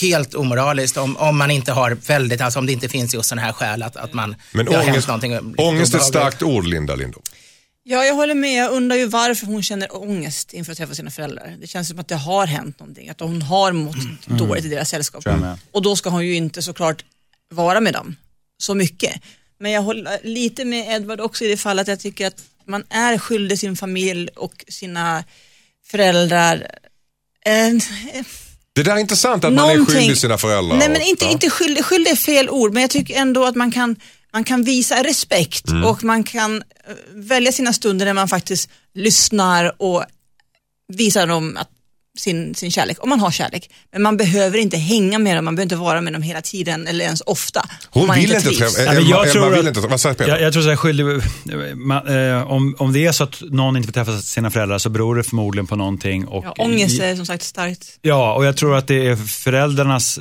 [0.00, 3.42] helt omoraliskt om, om man inte har väldigt, alltså om det inte finns just sådana
[3.42, 7.24] här skäl att, att man Men ångest, någonting ångest är ett starkt ord, Linda Lindorff.
[7.84, 8.64] Ja, jag håller med.
[8.64, 11.56] Jag undrar ju varför hon känner ångest inför att träffa sina föräldrar.
[11.60, 14.88] Det känns som att det har hänt någonting, att hon har mått dåligt i deras
[14.88, 15.24] sällskap.
[15.72, 17.04] Och då ska hon ju inte såklart
[17.50, 18.16] vara med dem
[18.58, 19.22] så mycket.
[19.58, 22.84] Men jag håller lite med Edvard också i det fallet att jag tycker att man
[22.90, 25.24] är skyldig sin familj och sina
[25.86, 26.66] föräldrar
[27.44, 27.80] en,
[28.72, 30.76] Det där är intressant att man är Någonting- skyldig sina föräldrar.
[30.76, 31.30] Nej men inte, Ja.
[31.30, 33.96] inte skyldig, skyldig är fel ord, men jag tycker ändå att man kan,
[34.32, 35.84] man kan visa respekt Mm.
[35.84, 40.04] och man kan eh, välja sina stunder när man faktiskt lyssnar och
[40.88, 41.68] visar dem att
[42.18, 43.70] sin, sin kärlek, om man har kärlek.
[43.92, 46.86] Men man behöver inte hänga med dem, man behöver inte vara med dem hela tiden
[46.86, 47.68] eller ens ofta.
[47.90, 48.82] Hon man vill inte träffa...
[48.82, 49.88] Emma, jag Emma tror vill att- inte...
[49.88, 50.30] Vad säger Peter?
[50.30, 51.04] Jag, jag tror så här, skyldig,
[51.76, 54.88] man, eh, om, om det är så att någon inte får träffa sina föräldrar så
[54.88, 56.26] beror det förmodligen på någonting.
[56.26, 57.98] Och, Ja, ångest är som sagt starkt.
[58.02, 60.18] Ja, och jag tror att det är föräldrarnas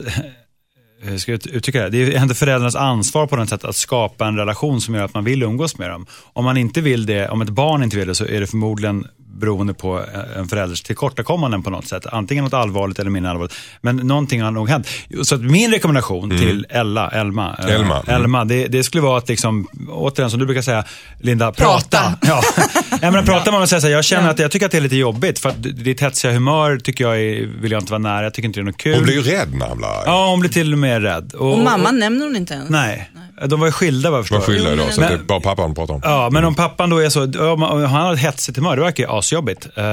[1.04, 1.89] hur ska jag uttrycka det?
[1.89, 5.13] Det är ändå föräldrarnas ansvar på något sätt att skapa en relation som gör att
[5.13, 6.06] man vill umgås med dem.
[6.34, 9.08] Om man inte vill det, om ett barn inte vill det så är det förmodligen
[9.41, 10.01] beroende på
[10.38, 12.06] en förälders tillkortakommanden på något sätt.
[12.12, 13.56] Antingen något allvarligt eller mindre allvarligt.
[13.82, 14.88] Men någonting har nog hänt.
[15.23, 17.75] Så att min rekommendation till Ella, Elma, eh, Mm.
[17.82, 18.15] Elma, mm.
[18.21, 20.84] Elma det, det skulle vara att, liksom, återigen som du brukar säga,
[21.19, 21.82] Linda, prata.
[21.82, 22.17] Prata.
[22.27, 22.41] Ja.
[23.01, 24.71] Nej, men prata med dem och säga så här, jag känner att jag tycker att
[24.71, 27.91] det är lite jobbigt för att ditt hetsiga humör tycker jag är, vill jag inte
[27.91, 28.23] vara nära.
[28.23, 28.95] Jag tycker inte det är något kul.
[28.95, 30.04] Hon blir ju rädd när han blir arg.
[30.06, 31.34] Ja, hon blir till och med rädd.
[31.34, 32.69] Och mamman nämner hon inte ens.
[32.69, 33.12] Nej,
[33.45, 34.38] de var ju skilda vad jag förstår.
[34.39, 36.01] Var skyldig idag, så Men- det är bara pappan pratar om.
[36.04, 37.23] Ja, men om pappan då är så,
[37.54, 39.65] om han har ett hetsigt humör, det verkar ju asjobbigt.
[39.65, 39.83] Eh,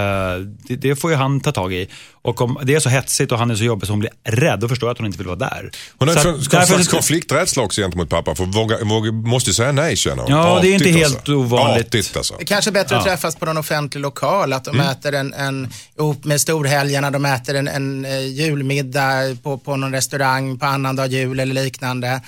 [0.69, 1.89] det, det får ju han ta tag i.
[2.23, 4.61] Och om det är så hetsigt och han är så jobbig så hon blir rädd,
[4.61, 5.71] då förstår jag att hon inte vill vara där.
[5.99, 8.35] Hon har Så en att slags konflikträdsla också gentemot pappa.
[8.35, 10.33] För våga, våga, måste ju säga nej känner hon.
[10.33, 11.35] Ja, det är inte Artigt helt alltså.
[11.35, 11.87] ovanligt.
[11.87, 12.35] Artigt alltså.
[12.39, 15.69] Det kanske är bättre att träffas på någon offentlig lokal, att de äter en, en
[15.99, 21.07] ihop med storhelgerna, de äter en, en eh, julmiddag på, på någon restaurang på annandag
[21.07, 22.21] jul eller liknande.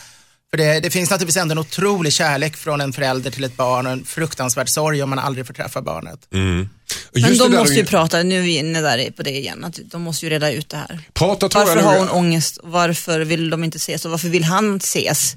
[0.50, 3.86] För det, det finns naturligtvis ändå en otrolig kärlek från en förälder till ett barn
[3.86, 6.26] och en fruktansvärd sorg om man aldrig får träffa barnet.
[6.30, 6.68] Men
[7.14, 10.02] Just de måste ju prata, nu är vi inne där på det igen, att de
[10.02, 11.00] måste ju reda ut det här.
[11.12, 12.58] Prata tror Varför jag har hon ångest?
[12.62, 14.04] Varför vill de inte ses?
[14.04, 15.36] Och varför vill han ses?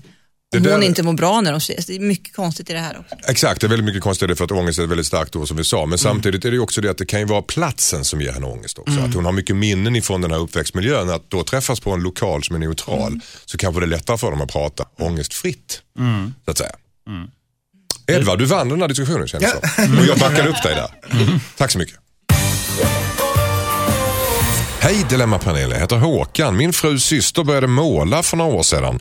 [0.54, 1.86] Det Om där- hon inte mår bra när de ses.
[1.86, 3.16] Det är mycket konstigt i det här också.
[3.28, 5.63] Exakt, det är väldigt mycket konstigt för att ångest är väldigt starkt ord som vi
[5.63, 5.78] sa.
[5.78, 5.98] Men Mm.
[5.98, 8.78] samtidigt är det också det att det kan ju vara platsen som ger henne ångest
[8.80, 9.00] också.
[9.00, 11.10] Att hon har mycket minnen ifrån den här uppväxtmiljön.
[11.10, 13.22] Att då träffas på en lokal som är neutral Mm.
[13.46, 15.82] så kanske det är lättare för dem att prata ångestfritt.
[16.00, 16.34] Mm.
[16.46, 16.72] Så att säga.
[18.08, 19.98] Edvard, du vann den här diskussionen känns det som.
[19.98, 20.89] Och jag backade upp dig där.
[21.58, 21.96] Tack så mycket.
[24.80, 26.58] Hej Dilemmapanelen, jag heter Håkan.
[26.58, 29.00] Min frus syster började måla för några år sedan.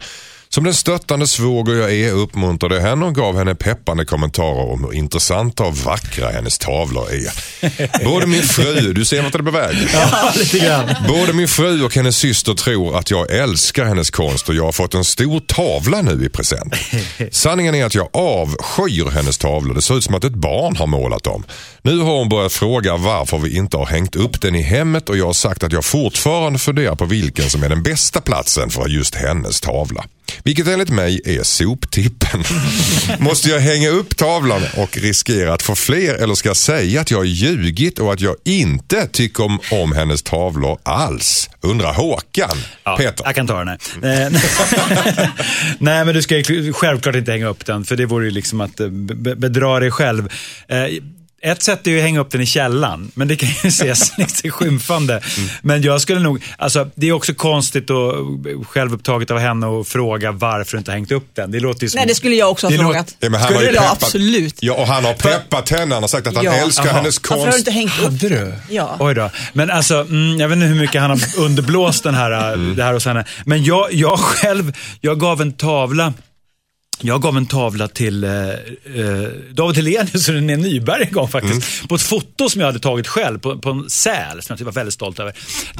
[0.55, 4.95] Som den stöttande svåger jag är uppmuntrade henne och gav henne peppande kommentarer om hur
[4.95, 8.05] intressanta och vackra hennes tavlor är.
[8.05, 9.77] Både min fru, du ser vart det är på väg.
[10.63, 10.85] Ja.
[11.09, 14.73] Både min fru och hennes syster tror att jag älskar hennes konst och jag har
[14.73, 16.75] fått en stor tavla nu i present.
[17.31, 19.75] Sanningen är att jag avskyr hennes tavlor.
[19.75, 21.45] Det ser ut som att ett barn har målat dem.
[21.85, 25.17] Nu har hon börjat fråga varför vi inte har hängt upp den i hemmet och
[25.17, 28.89] jag har sagt att jag fortfarande funderar på vilken som är den bästa platsen för
[28.89, 30.05] just hennes tavla.
[30.45, 32.45] Vilket enligt mig är soptippen.
[33.19, 37.11] Måste jag hänga upp tavlan och riskera att få fler eller ska jag säga att
[37.11, 41.51] jag ljugit och att jag inte tycker om, om hennes tavlor alls?
[41.61, 42.57] Undrar Håkan.
[42.85, 43.25] Ja, Peter.
[43.25, 43.79] Jag kan ta den här.
[44.27, 44.33] Eh,
[45.79, 46.43] Nej, men du ska
[46.73, 49.91] självklart inte hänga upp den, för det vore ju liksom att eh, be- bedra dig
[49.91, 50.29] själv.
[51.45, 54.19] Ett sätt är ju att hänga upp den i källan, men det kan ju ses
[54.19, 55.21] lite skymfande.
[55.63, 58.15] Men jag skulle nog, alltså det är också konstigt och
[58.69, 61.51] självupptaget av henne att fråga varför du inte har hängt upp den.
[61.51, 61.99] Det låter ju som...
[61.99, 63.17] Nej, det skulle jag också ha frågat.
[63.21, 63.75] Ja, men han skulle har ju det?
[63.75, 64.55] Ja, peppat- absolut.
[64.61, 65.95] Ja, och han har peppat henne.
[65.95, 66.53] Han har sagt att han Ja.
[66.53, 66.93] älskar Jaha.
[66.95, 67.59] hennes Varför har du konst.
[67.59, 68.05] inte hängt upp?
[68.05, 68.55] Hade du?
[68.71, 68.97] Ja.
[69.01, 69.31] Oj då.
[69.53, 72.77] Men alltså, mm, jag vet inte hur mycket han har underblåst den här, Mm.
[72.77, 73.25] det här hos henne.
[73.47, 76.13] Men jag, jag själv, jag gav en tavla
[77.03, 78.55] jag gav en tavla till eh, eh,
[79.51, 81.79] David Hellenius och René Nyberg en gång faktiskt.
[81.79, 81.89] Mm.
[81.89, 84.73] På ett foto som jag hade tagit själv på, på en säl som jag var
[84.73, 85.33] väldigt stolt över.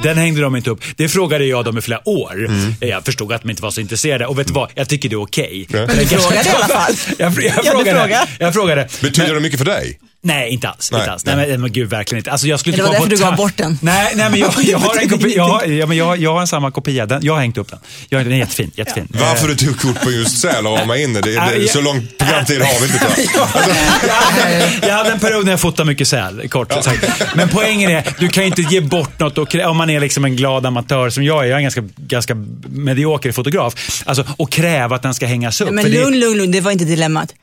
[0.03, 0.81] Den hängde de inte upp.
[0.95, 2.45] Det frågade jag dem i flera år.
[2.45, 2.75] Mm.
[2.79, 4.25] Jag förstod att de inte var så intresserade.
[4.25, 4.69] Och vet du vad?
[4.75, 5.67] Jag tycker det är okej.
[5.69, 6.93] Men du frågade i alla fall.
[7.17, 8.27] Jag, jag, Ja, du frågade.
[8.39, 8.87] Jag frågade.
[9.01, 9.99] Betyder det mycket för dig?
[10.25, 10.91] Nej, inte alls.
[10.91, 11.25] Nej, inte alls.
[11.25, 11.35] nej.
[11.35, 12.31] Nej, men, men gud, verkligen inte.
[12.31, 13.79] Alltså, jag skulle det var därför du gav bort den.
[13.81, 16.41] Nej, nej men jag, jag, har, en kopia, jag, har, ja, men jag, jag har
[16.41, 17.05] en samma kopia.
[17.05, 17.79] Den, jag har hängt upp den.
[18.09, 18.71] Jag, den är jättefin.
[18.75, 19.07] jättefin.
[19.09, 21.67] Varför du tog kort på just säl och ramade in det, det, Ja, det ja.
[21.67, 23.45] så lång programtid har vi inte tror jag.
[23.45, 27.35] hade, jag hade en period när jag fotade mycket säl, kort sagt.
[27.35, 30.25] Men poängen är, du kan ju inte ge bort något och, om man är liksom
[30.25, 31.47] en glad amatör som jag är.
[31.47, 32.35] Jag är en ganska, ganska
[32.69, 34.03] medioker fotograf.
[34.05, 35.71] Alltså, och kräva att den ska hängas upp.
[35.71, 37.33] Men lugn, lugn, lugn, det var inte dilemmat.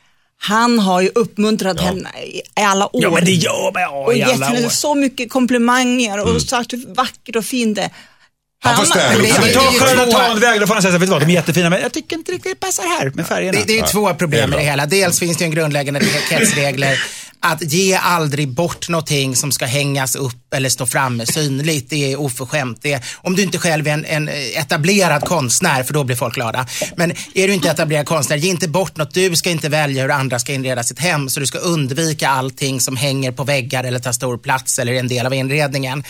[0.42, 3.02] Han har ju uppmuntrat henne i alla år.
[3.02, 4.70] Ja, men det gör man ja, och gett henne år.
[4.70, 7.90] så mycket komplimanger och sagt hur vackert och fint det är.
[8.62, 9.54] Han får städa upp det- Ja, men sig.
[9.54, 11.26] ta det är ju Charlotte två- Tanväg, då får han säga vet du vad, de
[11.30, 13.58] är jättefina, men jag tycker inte riktigt det passar här med färgerna.
[13.58, 14.86] Det, det är ju två problem med det hela.
[14.86, 16.00] Dels finns det ju en grundläggande
[16.30, 16.98] etikettregler
[17.42, 21.90] att ge aldrig bort någonting som ska hängas upp eller stå framme synligt.
[21.90, 22.78] Det är oförskämt.
[22.82, 26.34] Det är, om du inte själv är en, en etablerad konstnär, för då blir folk
[26.34, 26.66] glada.
[26.96, 29.14] Men är du inte etablerad konstnär, ge inte bort något.
[29.14, 31.28] Du ska inte välja hur andra ska inreda sitt hem.
[31.28, 35.00] Så du ska undvika allting som hänger på väggar eller tar stor plats eller är
[35.00, 36.04] en del av inredningen.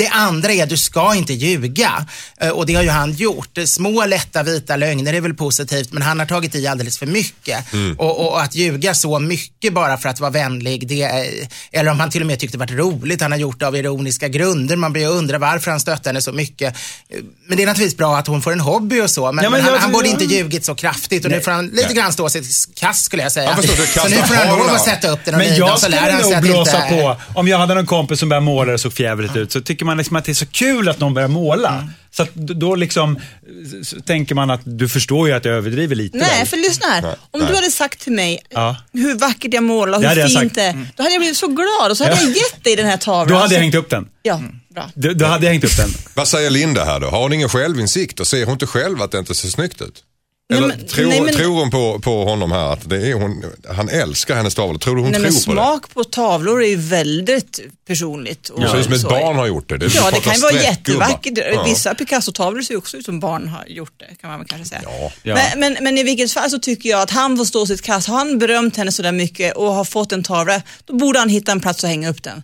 [0.00, 2.06] Det andra är att du ska inte ljuga
[2.42, 3.58] Eh, och det har ju han gjort.
[3.64, 7.72] Små lätta vita lögner är väl positivt men han har tagit i alldeles för mycket.
[7.72, 7.96] Mm.
[7.98, 11.26] Och, och att ljuga så mycket bara för att vara vänlig, det är,
[11.72, 13.76] eller om han till och med tyckte det var roligt, han har gjort det av
[13.76, 14.76] ironiska grunder.
[14.76, 16.74] Man blir ju undra varför han stöttar henne så mycket.
[17.10, 19.32] Eh, Men det är naturligtvis bra att hon får en hobby och så.
[19.32, 21.50] Men, Ja, men han, jag- han borde jag- inte ljugit så kraftigt och nu får
[21.50, 21.94] han lite Nej.
[21.96, 23.54] grann stå sitt kast skulle jag säga.
[23.54, 25.78] Kast så nu får han ha lov att sätta upp den och Men och jag
[25.78, 27.02] så lär skulle han sig nog att blåsa inte...
[27.02, 29.60] på, om jag hade någon kompis som började måla och det såg fjävligt ut, så
[29.60, 31.72] tycker man liksom att det är så kul att någon börjar måla.
[31.74, 31.88] Mm.
[32.12, 33.18] Så då liksom,
[33.84, 36.46] så tänker man att du förstår ju att jag överdriver lite Nej, där.
[36.46, 37.04] för lyssna här.
[37.30, 37.48] Om nej.
[37.48, 38.76] du hade sagt till mig Ja.
[38.92, 40.54] hur vackert jag målar och Det hur jag fint sagt.
[40.54, 42.22] det är, då hade jag blivit så glad och så hade Ja.
[42.22, 43.28] jag gett dig den här tavlan.
[43.28, 44.08] Då hade jag hängt upp den.
[44.22, 44.42] Ja,
[44.74, 44.90] bra.
[44.94, 45.90] Då, då hade jag hängt upp den.
[46.14, 47.06] Vad säger Linda här då?
[47.10, 50.02] Har hon ingen självinsikt och ser hon inte själv att det inte ser snyggt ut?
[50.50, 53.14] Eller Nej, men- tror, nej, men- tror hon på, på honom här att det är
[53.14, 54.78] hon, han älskar hennes tavlor?
[54.78, 55.66] Tror du hon Nej, tror men på det?
[55.66, 58.48] smak på tavlor är ju väldigt personligt.
[58.48, 59.78] Och Det ser ut som ett barn har gjort det.
[59.78, 61.38] det Ja, det kan ju vara jättevackert.
[61.54, 61.62] Ja.
[61.62, 64.68] Vissa Picasso-tavlor ser ju också ut som barn har gjort det, kan man väl kanske
[64.68, 64.80] säga.
[64.84, 65.12] Ja.
[65.22, 65.34] Ja.
[65.34, 68.08] Men, men, men i vilket fall så tycker jag att han får stå sitt kast.
[68.08, 71.52] Har han berömt henne sådär mycket och har fått en tavla, då borde han hitta
[71.52, 72.42] en plats att hänga upp den.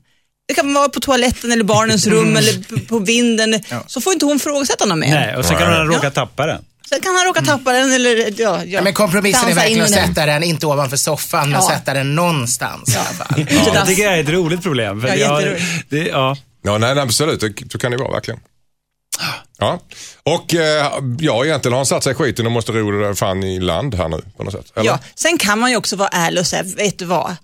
[0.49, 3.61] Det kan vara på toaletten eller barnens rum eller på vinden.
[3.87, 5.11] Så får inte hon frågasätta honom mer.
[5.11, 6.11] Nej, och sen kan han råka Ja.
[6.11, 6.65] tappa den.
[6.89, 9.91] Sen kan han råka tappa den eller ja, ja, Ja, men kompromissen är verkligen att
[9.91, 11.69] sätta den, inte ovanför soffan, men Ja.
[11.69, 13.41] sätta den någonstans i alla fall.
[13.41, 15.01] Ute Det tycker jag är ett roligt problem.
[15.01, 16.37] För Ja, jag, det, ja.
[16.63, 17.41] Ja, nej, nej, absolut.
[17.41, 18.41] Det, så kan det vara verkligen.
[19.59, 19.81] Ja,
[20.23, 23.15] och eh, ja, egentligen har han satt sig i skiten och måste ro det där
[23.15, 24.73] fan i land här nu på något sätt.
[24.77, 24.87] Eller?
[24.91, 27.37] Ja, sen kan man ju också vara ärlig och säga, vet du vad?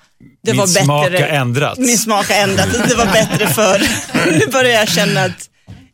[0.44, 0.84] Det Min var bättre.
[0.84, 1.78] smak har ändrats.
[1.78, 2.72] Min smak har ändrats.
[2.88, 3.82] Det var bättre förr.
[4.38, 5.48] Nu börjar jag känna att,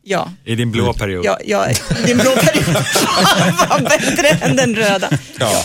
[0.09, 1.25] ja, I din blå period.
[1.25, 1.67] ja, ja
[2.05, 2.73] din blå period
[3.69, 5.09] var bättre än den röda.
[5.39, 5.63] Ja.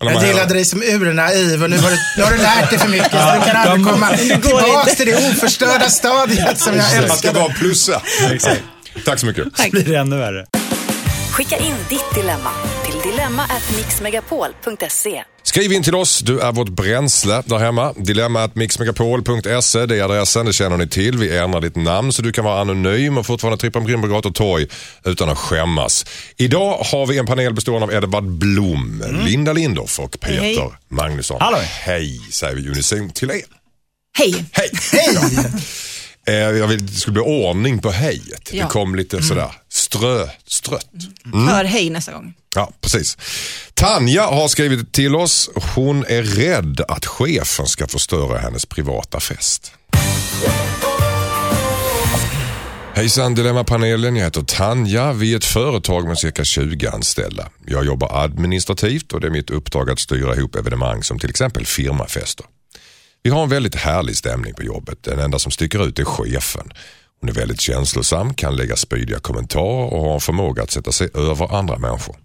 [0.00, 2.78] När Jag gillade dig som urnaiv och nu har, du, nu har du lärt dig
[2.78, 6.90] för mycket så du kan aldrig komma tillbaka till det oförstörda stadiet som jag Man
[6.90, 7.40] ska älskade.
[7.40, 8.02] bara plussa.
[8.32, 8.62] Exakt.
[9.04, 9.44] Tack så mycket.
[9.56, 10.46] Så blir det ännu värre.
[11.32, 12.50] Skicka in ditt dilemma
[12.86, 15.22] till dilemma@mixmegapol.se.
[15.58, 17.92] Skriv in till oss, du är vårt bränsle där hemma.
[17.96, 21.18] Dilemmatmixmegapol.se, det är adressen, det känner ni till.
[21.18, 24.30] Vi ändrar ditt namn så du kan vara anonym och fortfarande trippa omkring på gator
[24.30, 24.66] och torg
[25.04, 26.06] utan att skämmas.
[26.36, 30.70] Idag har vi en panel bestående av Edvard Blom, Linda Lindorff och Peter Hej.
[30.88, 31.36] Magnusson.
[31.40, 31.58] Hallå.
[31.60, 33.42] Hej, säger vi unisont till er.
[34.18, 34.44] Hej.
[34.52, 34.70] Hej!
[34.92, 35.16] Hej!
[36.28, 38.48] Eh, jag vill det skulle bli ordning på hejet.
[38.50, 38.68] Det Ja.
[38.68, 40.86] kom lite sådär strö, strött.
[41.48, 42.34] Hör hej nästa gång.
[42.54, 43.16] Ja, precis.
[43.74, 45.50] Tanja har skrivit till oss.
[45.74, 49.72] Hon är rädd att chefen ska förstöra hennes privata fest.
[52.94, 55.12] Hejsan Dilemmapanelen, jag heter Tanja.
[55.12, 57.48] Vi är ett företag med cirka 20 anställda.
[57.66, 61.66] Jag jobbar administrativt och det är mitt uppdrag att styra ihop evenemang som till exempel
[61.66, 62.46] firmafester.
[63.28, 65.02] Vi har en väldigt härlig stämning på jobbet.
[65.02, 66.72] Den enda som sticker ut är chefen.
[67.20, 71.08] Hon är väldigt känslosam, kan lägga spydiga kommentarer och har en förmåga att sätta sig
[71.14, 72.16] över andra människor.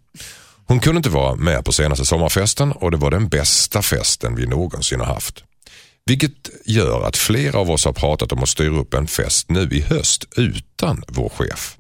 [0.67, 4.45] Hon kunde inte vara med på senaste sommarfesten och det var den bästa festen vi
[4.45, 5.43] någonsin har haft.
[6.05, 9.69] Vilket gör att flera av oss har pratat om att styra upp en fest nu
[9.71, 11.77] i höst utan vår chef.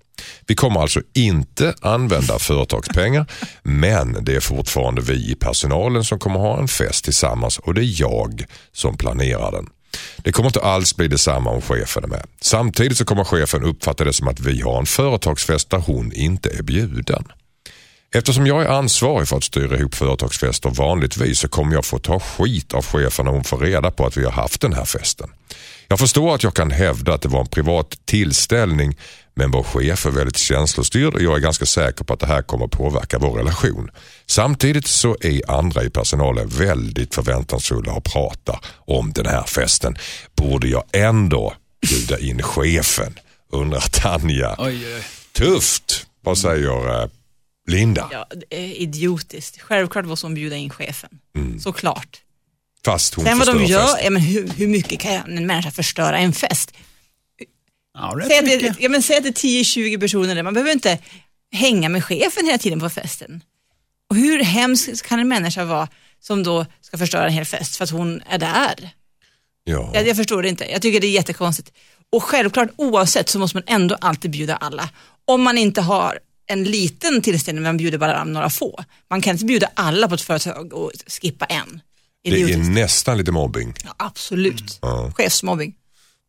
[0.47, 3.25] Vi kommer alltså inte använda företagspengar
[3.63, 7.81] men det är fortfarande vi i personalen som kommer ha en fest tillsammans och det
[7.81, 9.69] är jag som planerar den.
[10.17, 12.25] Det kommer inte alls bli detsamma om chefen är med.
[12.41, 16.49] Samtidigt så kommer chefen uppfatta det som att vi har en företagsfest där hon inte
[16.49, 17.23] är bjuden.
[18.15, 22.19] Eftersom jag är ansvarig för att styra ihop företagsfester vanligtvis så kommer jag få ta
[22.19, 25.29] skit av chefen när hon får reda på att vi har haft den här festen.
[25.87, 28.97] Jag förstår att jag kan hävda att det var en privat tillställning
[29.35, 32.41] men vår chef är väldigt känslostyrd och jag är ganska säker på att det här
[32.41, 33.89] kommer påverka vår relation.
[34.25, 39.97] Samtidigt så är andra i personalen väldigt förväntansfulla och pratar om den här festen.
[40.35, 41.53] Borde jag ändå
[41.89, 43.19] bjuda in chefen?
[43.51, 44.57] Undrar Tanja.
[45.31, 46.05] Tufft.
[46.21, 47.09] Vad säger eh,
[47.67, 48.09] Linda?
[48.11, 49.61] Ja, det är idiotiskt.
[49.61, 51.09] Självklart måste hon bjuda in chefen.
[51.59, 52.17] Såklart.
[52.85, 54.03] Fast hon Sen vad de gör, festen.
[54.03, 56.73] ja, men hur, hur mycket kan en människa förstöra en fest?
[57.93, 58.77] Ja, rätt Säg att, mycket.
[58.77, 60.43] det, ja, men säg att det är 10-20 personer där.
[60.43, 60.99] Man behöver inte
[61.51, 63.43] hänga med chefen hela tiden på festen.
[64.09, 65.87] Och hur hemskt kan en människa vara
[66.19, 68.89] som då ska förstöra en hel fest för att hon är där?
[69.63, 69.91] Ja.
[69.93, 70.71] Jag, jag förstår det inte.
[70.71, 71.71] Jag tycker det är jättekonstigt.
[72.11, 74.89] Och självklart oavsett så måste man ändå alltid bjuda alla.
[75.25, 78.83] Om man inte har en liten tillställning, man bjuder bara några få.
[79.09, 81.81] Man kan inte bjuda alla på ett företag och skippa en.
[82.23, 83.73] Det är nästan lite mobbing.
[83.83, 84.79] Ja, absolut.
[84.81, 85.11] Ja.
[85.15, 85.75] Chefsmobbing.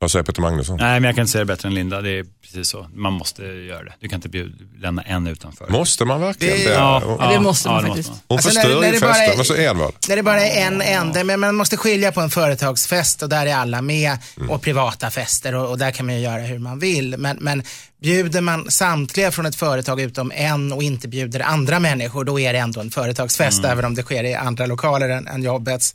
[0.04, 0.76] Vad säger Peter Magnusson?
[0.80, 2.00] Nej, men jag kan inte säga det bättre än Linda.
[2.00, 2.86] Det är precis så.
[2.94, 3.92] Man måste göra det.
[4.00, 5.66] Du kan inte bjuda, lämna en utanför.
[5.68, 6.62] Måste man verkligen Det-?
[6.74, 8.08] Ja, Hon, Ja, det måste man det faktiskt.
[8.08, 9.32] hon Alltså, förstör när- när ju festen.
[9.32, 9.94] är- Vad säger Edvard?
[10.08, 13.46] När det bara är en ände, men man måste skilja på en företagsfest och där
[13.46, 16.78] är alla med och privata fester och, och där kan man ju göra hur man
[16.78, 17.14] vill.
[17.18, 17.62] Men, men
[18.02, 22.52] bjuder man samtliga från ett företag utom en och inte bjuder andra människor, då är
[22.52, 25.94] det ändå en företagsfest även om det sker i andra lokaler än, än jobbets.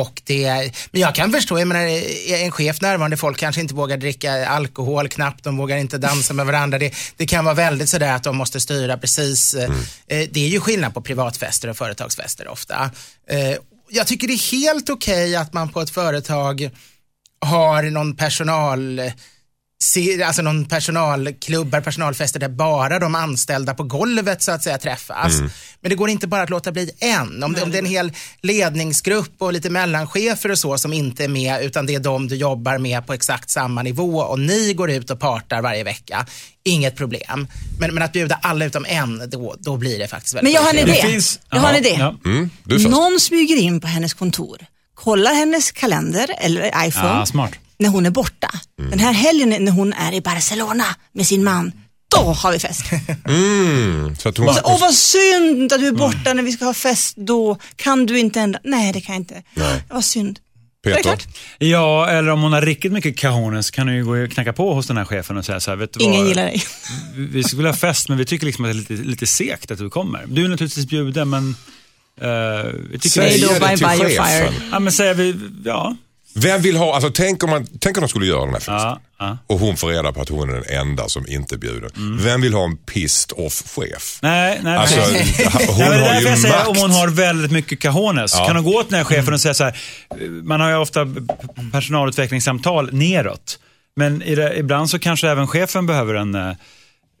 [0.00, 3.74] Och det, men jag kan förstå, jag menar, är en chef närvarande, folk kanske inte
[3.74, 6.78] vågar dricka alkohol knappt, de vågar inte dansa med varandra.
[6.78, 9.54] Det, det kan vara väldigt sådär att de måste styra precis.
[9.54, 9.70] eh,
[10.06, 12.90] eh, Det är ju skillnad på privatfester och företagsfester ofta.
[13.30, 13.56] Eh,
[13.90, 16.70] Jag tycker det är helt okej att man på ett företag
[17.44, 19.00] har någon personal
[19.82, 25.40] se- alltså någon personalklubbar, personalfester där bara de anställda på golvet så att säga träffas.
[25.80, 27.42] Men det går inte bara att låta bli en.
[27.42, 31.24] Om det, om det är en hel ledningsgrupp och lite mellanchefer och så som inte
[31.24, 34.74] är med utan det är de du jobbar med på exakt samma nivå och ni
[34.74, 36.26] går ut och partar varje vecka.
[36.64, 37.46] Inget problem.
[37.80, 40.62] Men, men att bjuda alla utom en, då, då blir det faktiskt väldigt Men jag
[40.62, 41.02] har en idé.
[41.02, 41.96] Finns- Jag har en idé.
[41.98, 42.16] Ja.
[42.24, 42.50] Mm.
[42.90, 44.58] Någon smyger in på hennes kontor,
[44.94, 47.50] kollar hennes kalender eller iPhone Ja, smart.
[47.82, 48.50] När hon är borta.
[48.90, 51.72] Den här helgen när hon är i Barcelona med sin man,
[52.16, 52.84] då har vi fest.
[53.26, 56.52] Mm, så att hon, Och så, Åh vad synd att du är borta när vi
[56.52, 57.58] ska ha fest då.
[57.76, 58.60] Kan du inte ändra?
[58.64, 59.42] Nej det kan jag inte.
[59.54, 59.82] Nej.
[59.90, 60.38] Vad synd.
[60.84, 61.02] Det Peter?
[61.02, 61.26] klart?
[61.58, 64.74] Ja, eller om hon har riktigt mycket kahones kan du ju gå och knacka på
[64.74, 66.28] hos den här chefen och säga så här, vet du Ingen vad?
[66.28, 66.62] gillar dig.
[67.16, 69.78] Vi skulle ha fest, men vi tycker liksom att det är lite, lite segt att
[69.78, 70.24] du kommer.
[70.26, 71.56] Du är naturligtvis bjuden, men...
[72.22, 72.28] Uh,
[72.90, 74.26] vi tycker Säg det bye till chefen.
[74.26, 74.52] fire.
[74.70, 75.96] Ja, men säger vi, ja.
[76.34, 78.96] Vem vill ha, alltså tänk om, man, tänk om de skulle göra den här festen.
[79.18, 79.38] ja.
[79.46, 81.90] Och hon får reda på att hon är den enda som inte bjuder.
[82.22, 84.18] Vem vill ha en pissed off chef?
[84.22, 85.00] Nej, nej, Alltså,
[85.68, 86.68] hon Nej, har ju jag säger makt.
[86.68, 88.34] om hon har väldigt mycket cajones.
[88.38, 88.46] Ja.
[88.46, 89.74] Kan hon gå till den här chefen och säga så här,
[90.42, 91.06] man har ju ofta
[91.72, 93.58] personalutvecklingssamtal neråt.
[93.96, 96.52] Men det, ibland så kanske även chefen behöver en eh,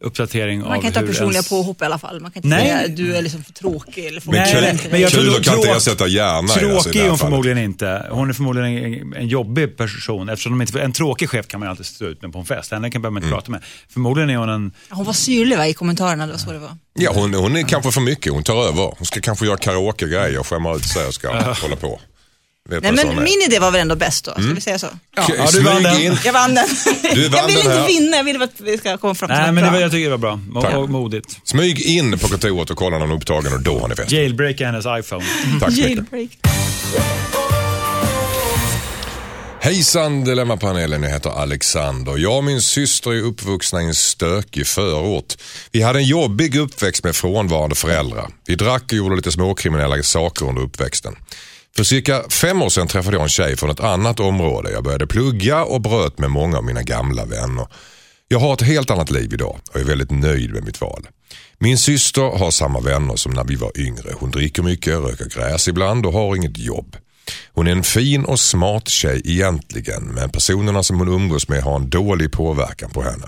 [0.02, 2.20] uppdatering Man av kan inte ha personliga ens- påhopp i alla fall.
[2.20, 2.68] Man kan inte Nej.
[2.68, 4.06] säga du är liksom för tråkig.
[4.06, 6.36] Eller folk Men inte men jag tror kan inte ersätta hjärna.
[6.38, 7.30] alltså, i Tråkig det är hon fallet.
[7.30, 8.06] förmodligen inte.
[8.10, 10.28] Hon är förmodligen en, en jobbig person.
[10.28, 12.70] Eftersom inte, en tråkig chef kan man alltid stå ut med på en fest.
[12.70, 13.60] Henne kan man inte prata med.
[13.92, 14.72] Förmodligen är hon en...
[14.90, 16.76] Hon var syrlig va, i kommentarerna, det var så det var.
[16.94, 18.32] Ja, hon, hon är kanske för mycket.
[18.32, 18.94] Hon tar över.
[18.98, 21.28] Hon ska kanske göra karaoke-grejer och skämma ut sig och ska
[21.62, 22.00] hålla på.
[22.68, 24.86] Vet Nej men min idé var väl ändå bäst då, ska vi säga så?
[25.16, 26.00] Ja, K- du vann den.
[26.02, 26.16] in.
[26.24, 26.66] Jag vann den.
[27.14, 27.86] Du vann jag vill den inte här.
[27.86, 29.72] vinna, jag vill att vi ska komma fram till Nej, något men det bra.
[29.72, 30.74] var, jag tycker det var bra Tack.
[30.74, 31.38] och modigt.
[31.44, 34.12] Smyg in på kontoret och kolla när hon är upptagen och då har ni fest.
[34.12, 35.24] Jailbreaka hennes iPhone.
[35.60, 35.86] Tack så mycket.
[36.12, 36.30] Jailbreak.
[39.60, 42.18] Hejsan Dilemmapanelen, jag heter Alexander.
[42.18, 45.34] Jag och min syster är uppvuxna i en stökig förort.
[45.72, 48.28] Vi hade en jobbig uppväxt med frånvarande föräldrar.
[48.46, 51.16] Vi drack och gjorde lite småkriminella saker under uppväxten.
[51.76, 54.70] För cirka fem år sedan träffade jag en tjej från ett annat område.
[54.70, 57.66] Jag började plugga och bröt med många av mina gamla vänner.
[58.28, 61.08] Jag har ett helt annat liv idag och är väldigt nöjd med mitt val.
[61.58, 64.14] Min syster har samma vänner som när vi var yngre.
[64.18, 66.96] Hon dricker mycket, röker gräs ibland och har inget jobb.
[67.52, 71.76] Hon är en fin och smart tjej egentligen, men personerna som hon umgås med har
[71.76, 73.26] en dålig påverkan på henne.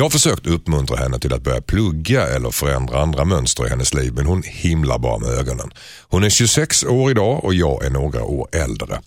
[0.00, 3.94] Jag har försökt uppmuntra henne till att börja plugga eller förändra andra mönster i hennes
[3.94, 5.70] liv, men hon himlar bara med ögonen.
[6.08, 9.00] Hon är 26 år idag och jag är några år äldre.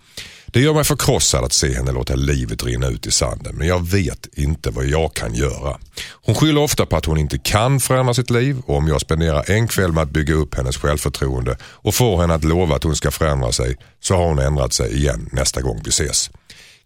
[0.45, 3.87] Det gör mig förkrossad att se henne låta livet rinna ut i sanden, men jag
[3.87, 5.77] vet inte vad jag kan göra.
[6.11, 9.51] Hon skyller ofta på att hon inte kan förändra sitt liv och om jag spenderar
[9.51, 12.95] en kväll med att bygga upp hennes självförtroende och får henne att lova att hon
[12.95, 16.29] ska förändra sig så har hon ändrat sig igen nästa gång vi ses.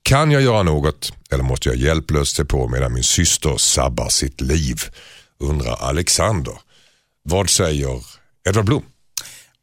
[0.04, 4.42] Kan jag göra något eller måste jag hjälplöst se på medan min syster sabbar sitt
[4.42, 4.82] liv?
[5.40, 6.54] Undrar Alexander.
[7.24, 8.04] Vad säger
[8.50, 8.84] Edvard Blom?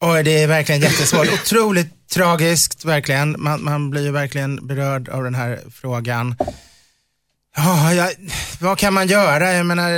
[0.00, 1.32] Oj, det är verkligen jättesvårt.
[1.32, 3.36] Otroligt tragiskt, verkligen.
[3.38, 6.36] Man, man blir ju verkligen berörd av den här frågan.
[7.56, 8.10] Ja, jag,
[8.60, 9.52] vad kan man göra?
[9.52, 9.90] Jag menar,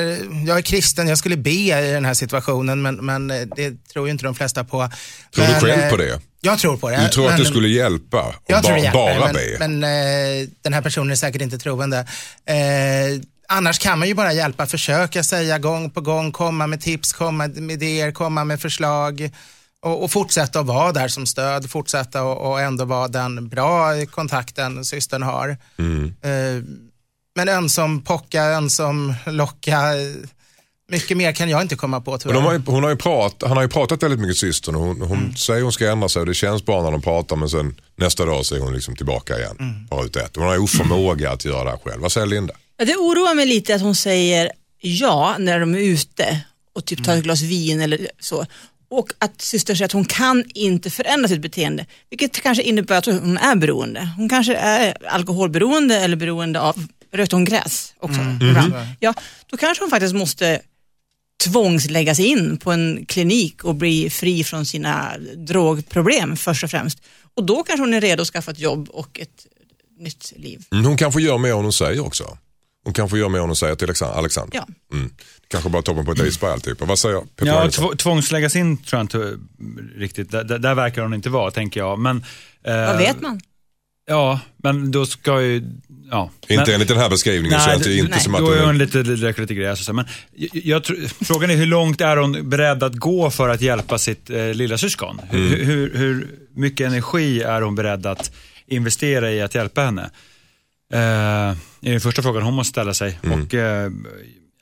[0.46, 4.06] jag är kristen, jag skulle be i den här situationen, men, men eh, det tror
[4.06, 4.90] ju inte de flesta på.
[5.34, 6.20] Tror du själv eh, på det?
[6.46, 6.96] Jag tror på det.
[7.02, 9.34] Du tror att men- det skulle hjälpa att jag tror ba- det hjälper, bara men,
[9.34, 9.68] be?
[9.68, 9.84] men
[10.42, 11.98] eh, den här personen är säkert inte troende.
[12.44, 17.12] Eh, annars kan man ju bara hjälpa, försöka säga gång på gång, komma med tips,
[17.12, 19.30] komma med idéer, komma med förslag
[19.82, 24.06] och, och fortsätta att vara där som stöd, fortsätta och, och ändå vara den bra
[24.10, 25.56] kontakten systern har.
[25.78, 26.14] Mm.
[26.22, 26.64] Eh,
[27.36, 29.82] men ömsom pocka, ömsom locka,
[30.88, 32.40] mycket mer kan jag inte komma på tyvärr.
[32.40, 35.00] har ju, hon har ju prat, han har ju pratat väldigt mycket systern och hon,
[35.00, 35.36] hon Mm.
[35.36, 38.24] säger hon ska ändra sig och det känns bra när de pratar men sen nästa
[38.24, 39.56] dag så är hon liksom tillbaka igen.
[39.60, 39.86] Mm.
[39.86, 40.36] Bara ut ett.
[40.36, 42.02] Hon har ju oförmåga att göra det här själv.
[42.02, 42.54] Vad säger Linda?
[42.76, 46.40] Ja, det oroar mig lite att hon säger ja när de är ute
[46.74, 48.46] och typ tar ett glas vin eller så.
[48.88, 53.06] Och att systern säger att hon kan inte förändra sitt beteende, vilket kanske innebär att
[53.06, 54.08] hon är beroende.
[54.16, 58.20] Hon kanske är alkoholberoende eller beroende av, rökte hon gräs också?
[58.20, 58.74] ibland?
[59.00, 59.14] Ja,
[59.50, 60.60] då kanske hon faktiskt måste
[61.44, 66.98] tvångsläggas in på en klinik och bli fri från sina drogproblem först och främst.
[67.34, 69.46] Och då kanske hon är redo att skaffa ett jobb och ett
[69.98, 70.64] nytt liv.
[70.72, 72.38] Mm, Hon kanske gör mer än hon säger också.
[72.84, 74.56] Hon kanske gör mer än hon säger till Alexan- Alexander.
[74.58, 74.96] Ja.
[74.96, 75.10] Mm.
[75.48, 76.82] Kanske bara toppen på ett isberg typ.
[76.82, 79.38] Och Vad säger Peter Ja, tv- tvångsläggas in tror jag inte
[79.96, 80.30] riktigt.
[80.30, 81.98] Där, där, där verkar hon inte vara, tänker jag.
[81.98, 82.24] Men,
[82.64, 83.40] eh, Vad vet man?
[84.06, 85.62] Ja, men då ska ju...
[86.10, 86.30] Ja.
[86.48, 88.20] Inte men, enligt den här beskrivningen Nej, känns det det- inte nej.
[88.20, 88.78] som att Då är hon...
[88.78, 89.92] lite, lite, lite gräs och så.
[89.92, 90.04] Men
[90.34, 90.84] jag, jag,
[91.24, 94.78] frågan är hur långt är hon beredd att gå för att hjälpa sitt eh, lilla
[94.78, 95.20] syskon?
[95.30, 95.42] Mm.
[95.50, 98.32] Hur, hur, hur mycket energi är hon beredd att
[98.66, 100.10] investera i att hjälpa henne?
[100.92, 103.18] Eh, är den första frågan hon måste ställa sig.
[103.24, 103.42] Mm.
[103.42, 103.90] Och, eh,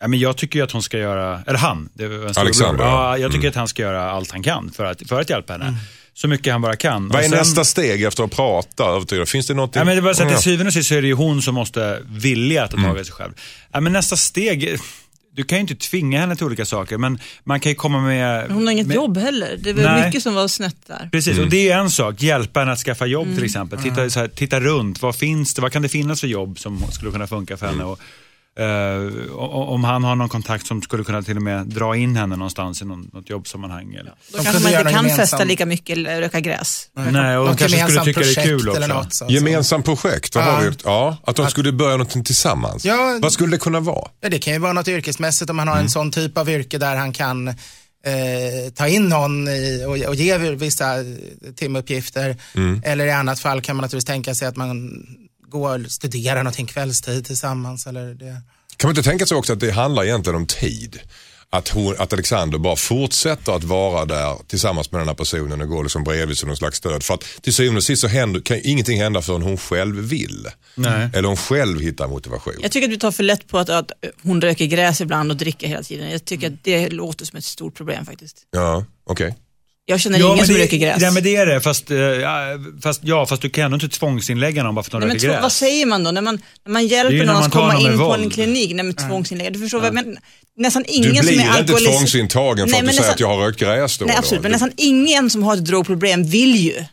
[0.00, 2.90] ja, men jag tycker ju att hon ska göra, eller han, det var Alexander, ja.
[2.90, 3.50] ja, jag tycker Mm.
[3.50, 5.74] att han ska göra allt han kan för att, för att hjälpa henne.
[6.16, 7.08] Så mycket han bara kan.
[7.08, 8.84] Vad är sen- nästa steg efter att prata?
[8.84, 9.26] Övertyga?
[9.26, 9.74] Finns det något?
[9.76, 11.42] Ja, men det bara så att till syvende och sist så är det ju hon
[11.42, 12.90] som måste vilja ta Mm.
[12.90, 13.32] tag i sig själv.
[13.72, 14.78] Ja, men nästa steg,
[15.36, 18.50] du kan ju inte tvinga henne till olika saker, men man kan ju komma med...
[18.50, 19.56] Hon har inget med, jobb heller.
[19.60, 20.06] Det Nej.
[20.06, 21.08] mycket som var snett där.
[21.12, 21.44] Precis, Mm.
[21.44, 22.22] och det är en sak.
[22.22, 23.36] Hjälpa henne att skaffa jobb Mm.
[23.36, 23.78] till exempel.
[23.82, 25.62] Titta, så här, titta runt, vad finns det?
[25.62, 27.78] Vad kan det finnas för jobb som skulle kunna funka för henne?
[27.78, 27.88] Mm.
[27.88, 28.00] Och,
[29.32, 32.36] o- om han har någon kontakt som skulle kunna till och med dra in henne
[32.36, 33.94] någonstans i någon, något jobbsammanhang.
[33.94, 34.12] Eller.
[34.32, 36.88] Då De kanske man inte kan gemensam- festa lika mycket eller röka gräs.
[36.94, 38.82] Nej, och de kanske skulle tycka det är projekt kul också.
[38.82, 39.26] Eller något, så.
[39.28, 40.50] Gemensamt projekt, vad Ja.
[40.50, 40.70] har vi?
[40.84, 42.84] Ja, att de skulle börja någonting tillsammans.
[42.84, 43.18] Ja.
[43.22, 44.08] Vad skulle det kunna vara?
[44.20, 45.74] Ja, det kan ju vara något yrkesmässigt om man Mm.
[45.76, 47.48] har en sån typ av yrke där han kan
[48.06, 50.94] eh, ta in någon i, och, och ge vissa
[51.56, 52.36] timuppgifter.
[52.54, 52.80] Mm.
[52.84, 54.90] Eller i annat fall kan man naturligtvis tänka sig att man
[55.54, 57.86] går och studerar någonting kvällstid tillsammans.
[57.86, 58.42] Eller det.
[58.76, 61.00] Kan man inte tänka sig också att det handlar egentligen om tid?
[61.50, 65.68] Att, hon, att Alexander bara fortsätter att vara där tillsammans med den här personen och
[65.68, 67.02] går liksom bredvid som någon slags stöd.
[67.02, 70.46] För att till syvende och sist så händer, kan ingenting hända förrän hon själv vill.
[70.74, 71.10] Nej.
[71.14, 72.54] Eller hon själv hittar motivation.
[72.62, 73.92] Jag tycker att du tar för lätt på att, att
[74.22, 76.10] hon röker gräs ibland och dricker hela tiden.
[76.10, 78.36] Jag tycker att det låter som ett stort problem faktiskt.
[78.50, 79.34] Ja, okej.
[79.86, 81.02] Jag känner ingen men som det, röker gräs.
[81.02, 81.60] Ja, men det är det.
[81.60, 82.40] Fast, eh, ja,
[82.82, 85.28] fast, ja, fast du kan ändå inte tvångsinlägga någon bara för att de men röker
[85.28, 85.42] gräs.
[85.42, 88.14] vad säger man då när man, när man hjälper någon man att komma in på
[88.14, 88.74] en klinik?
[88.74, 89.52] Nej, men tvångsinlägg.
[89.52, 90.16] Du förstår vad jag menar?
[90.56, 91.90] Nästan Du ingen som är blir inte alkoholist...
[91.92, 94.04] tvångsintagen för Nej, att du men säger nästan- att jag har rökt gräs då.
[94.04, 94.18] Nej då.
[94.18, 96.84] absolut, men Du- nästan ingen som har ett drogproblem vill ju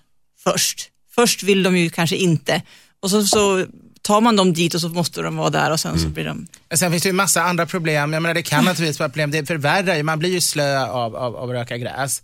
[0.43, 0.87] först.
[1.15, 2.61] Först vill de ju kanske inte.
[3.01, 3.65] Och så, så
[4.01, 6.03] tar man dem dit och så måste de vara där och sen Mm.
[6.03, 6.47] så blir de...
[6.69, 8.13] Men Sen finns det ju massa andra problem.
[8.13, 9.31] Jag menar, det kan naturligtvis vara problem.
[9.31, 10.03] Det förvärrar ju.
[10.03, 12.21] Man blir ju slö av, av, av att röka gräs.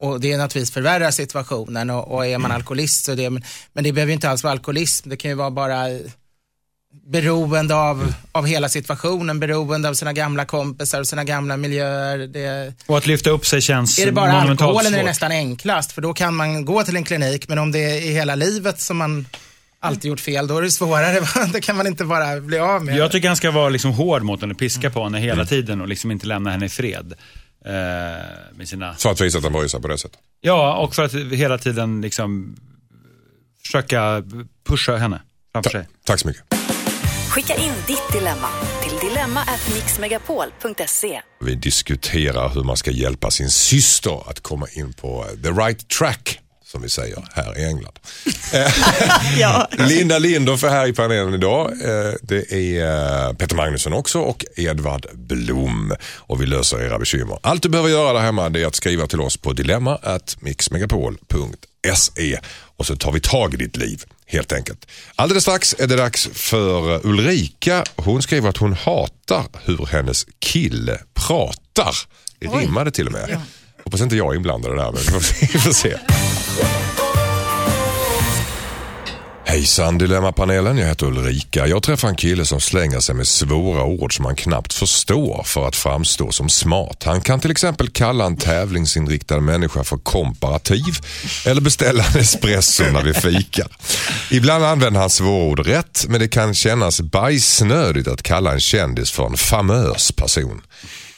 [0.00, 3.42] Och det är naturligtvis förvärrar situationen och, och är man alkoholist så det, men,
[3.72, 5.08] men det behöver inte alls vara alkoholism.
[5.08, 5.88] Det kan ju vara bara
[7.06, 12.18] beroende av, av hela situationen, beroende av sina gamla kompisar och sina gamla miljöer.
[12.18, 15.04] Det, Och att lyfta upp sig känns är det bara alkoholen är det svårt.
[15.04, 18.12] nästan enklast för då kan man gå till en klinik men om det är i
[18.12, 19.26] hela livet som man
[19.80, 21.20] alltid gjort fel då är det svårare.
[21.52, 22.96] det kan man inte bara bli av med.
[22.96, 25.88] Jag tycker han ska vara liksom hård mot henne, piska på henne hela tiden och
[25.88, 27.14] liksom inte lämna henne i fred.
[27.64, 27.72] Eh,
[28.54, 28.94] med sina...
[28.94, 30.18] För att visa att han sig på det sättet.
[30.40, 32.56] Ja, och för att hela tiden liksom
[33.62, 34.22] försöka
[34.68, 35.88] pusha henne framför sig.
[36.04, 36.42] Tack så mycket.
[37.30, 38.48] Skicka in ditt dilemma
[38.82, 41.20] till dilemma@mixmegapol.se.
[41.40, 46.40] Vi diskuterar hur man ska hjälpa sin syster att komma in på the right track,
[46.70, 47.98] som vi säger här i England.
[49.38, 49.68] Ja.
[49.78, 51.70] Linda Lindorff är här i panelen idag.
[51.72, 55.94] Eh, Det är eh, Peter Magnusson också och Edvard Blom.
[56.16, 57.38] Och vi löser era bekymmer.
[57.42, 62.38] Allt du behöver göra där hemma är att skriva till oss på dilemma@mixmegapol.se
[62.76, 64.04] och så tar vi tag i ditt liv.
[64.26, 64.86] Helt enkelt.
[65.16, 67.84] Alldeles strax är det dags för eh, Ulrika.
[67.96, 71.94] Hon skriver att hon hatar hur hennes kille pratar.
[72.38, 73.40] Det rimmade till och med.
[73.90, 75.46] Hoppas inte jag är inblandad i det här, men vi får se.
[75.52, 75.96] Vi får se.
[79.44, 81.66] Hejsan Dilemmapanelen, jag heter Ulrika.
[81.66, 85.68] Jag träffar en kille som slänger sig med svåra ord som man knappt förstår för
[85.68, 87.02] att framstå som smart.
[87.04, 90.98] Han kan till exempel kalla en tävlingsinriktad människa för komparativ
[91.46, 93.68] eller beställa en espresso när vi fikar.
[94.30, 99.26] Ibland använder han svårord rätt men det kan kännas bajsnödigt att kalla en kändis för
[99.26, 100.62] en famös person.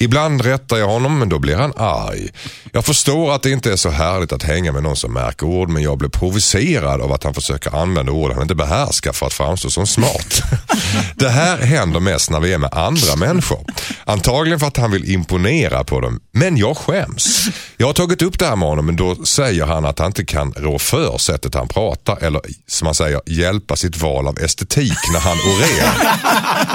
[0.03, 2.29] Ibland rättar jag honom men då blir han arg.
[2.73, 5.69] Jag förstår att det inte är så härligt att hänga med någon som märker ord
[5.69, 9.33] men jag blir provocerad av att han försöker använda ord han inte behärskar för att
[9.33, 10.43] framstå som smart.
[11.17, 13.65] Det här händer mest när vi är med andra människor.
[14.05, 16.21] Antagligen för att han vill imponera på dem.
[16.33, 17.49] Men jag skäms.
[17.77, 20.25] Jag har tagit upp det här med honom men då säger han att han inte
[20.25, 24.99] kan rå för sättet han pratar eller som man säger hjälpa sitt val av estetik
[25.13, 26.19] när han orerar.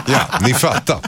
[0.09, 0.99] Ja, ni fattar.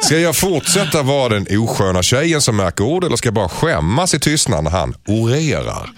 [0.00, 4.14] Ska jag fortsätta vara den osköna tjejen som märker ord eller ska jag bara skämmas
[4.14, 5.90] i tystnad när han orerar?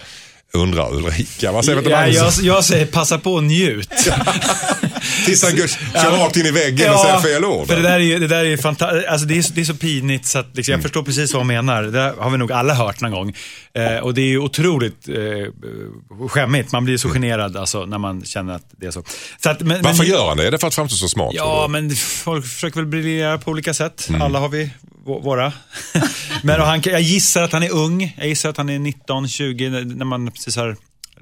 [0.53, 1.53] Undrar Ulrika.
[1.53, 2.39] Vad säger Ja, Magnus?
[2.43, 3.91] jag, jag säger passa på och njut.
[5.27, 5.67] Tills han går,
[6.03, 7.67] kör rakt in i väggen och säger fel ord.
[7.67, 9.09] För det där är ju, det där är fantastiskt.
[9.09, 11.47] Alltså det, är, det är så pinigt så att liksom, jag förstår precis vad hon
[11.47, 11.83] menar.
[11.83, 13.35] Det har vi nog alla hört någon gång.
[13.75, 16.73] Eh, och det är ju otroligt eh, skämmigt.
[16.73, 19.03] Man blir så generad alltså, när man känner att det är så.
[19.43, 20.47] så att, men, Varför men, gör han det?
[20.47, 21.33] Är det för att framstå så smart?
[21.35, 24.07] Ja, men folk försöker väl briljera på olika sätt.
[24.09, 24.23] Mm.
[24.23, 24.71] Alla har vi
[25.05, 25.53] våra.
[26.43, 28.15] men han, jag gissar att han är ung.
[28.19, 30.77] Jag gissar att han är 19, 20, när- när man precis har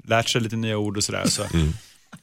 [0.07, 1.23] lärt sig lite nya ord och sådär.
[1.27, 1.73] Så, Mm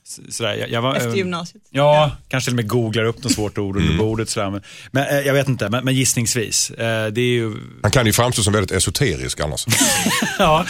[0.09, 0.55] så- sådär.
[0.55, 1.63] Jag, jag var, Efter eh, gymnasiet.
[1.71, 3.89] Ja, kanske till och med googlar upp något svårt ord Mm.
[3.89, 4.31] under bordet.
[4.31, 4.51] Sådär.
[4.51, 6.71] Men, men eh, jag vet inte, men, men gissningsvis.
[6.71, 7.53] Eh, det är ju,
[7.83, 9.67] Han kan ju framstå som väldigt esoterisk annars.
[10.39, 10.65] ja,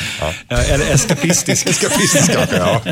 [0.49, 1.67] eh, eller eskapistisk.
[1.69, 2.83] Eskapistisk kanske, ja.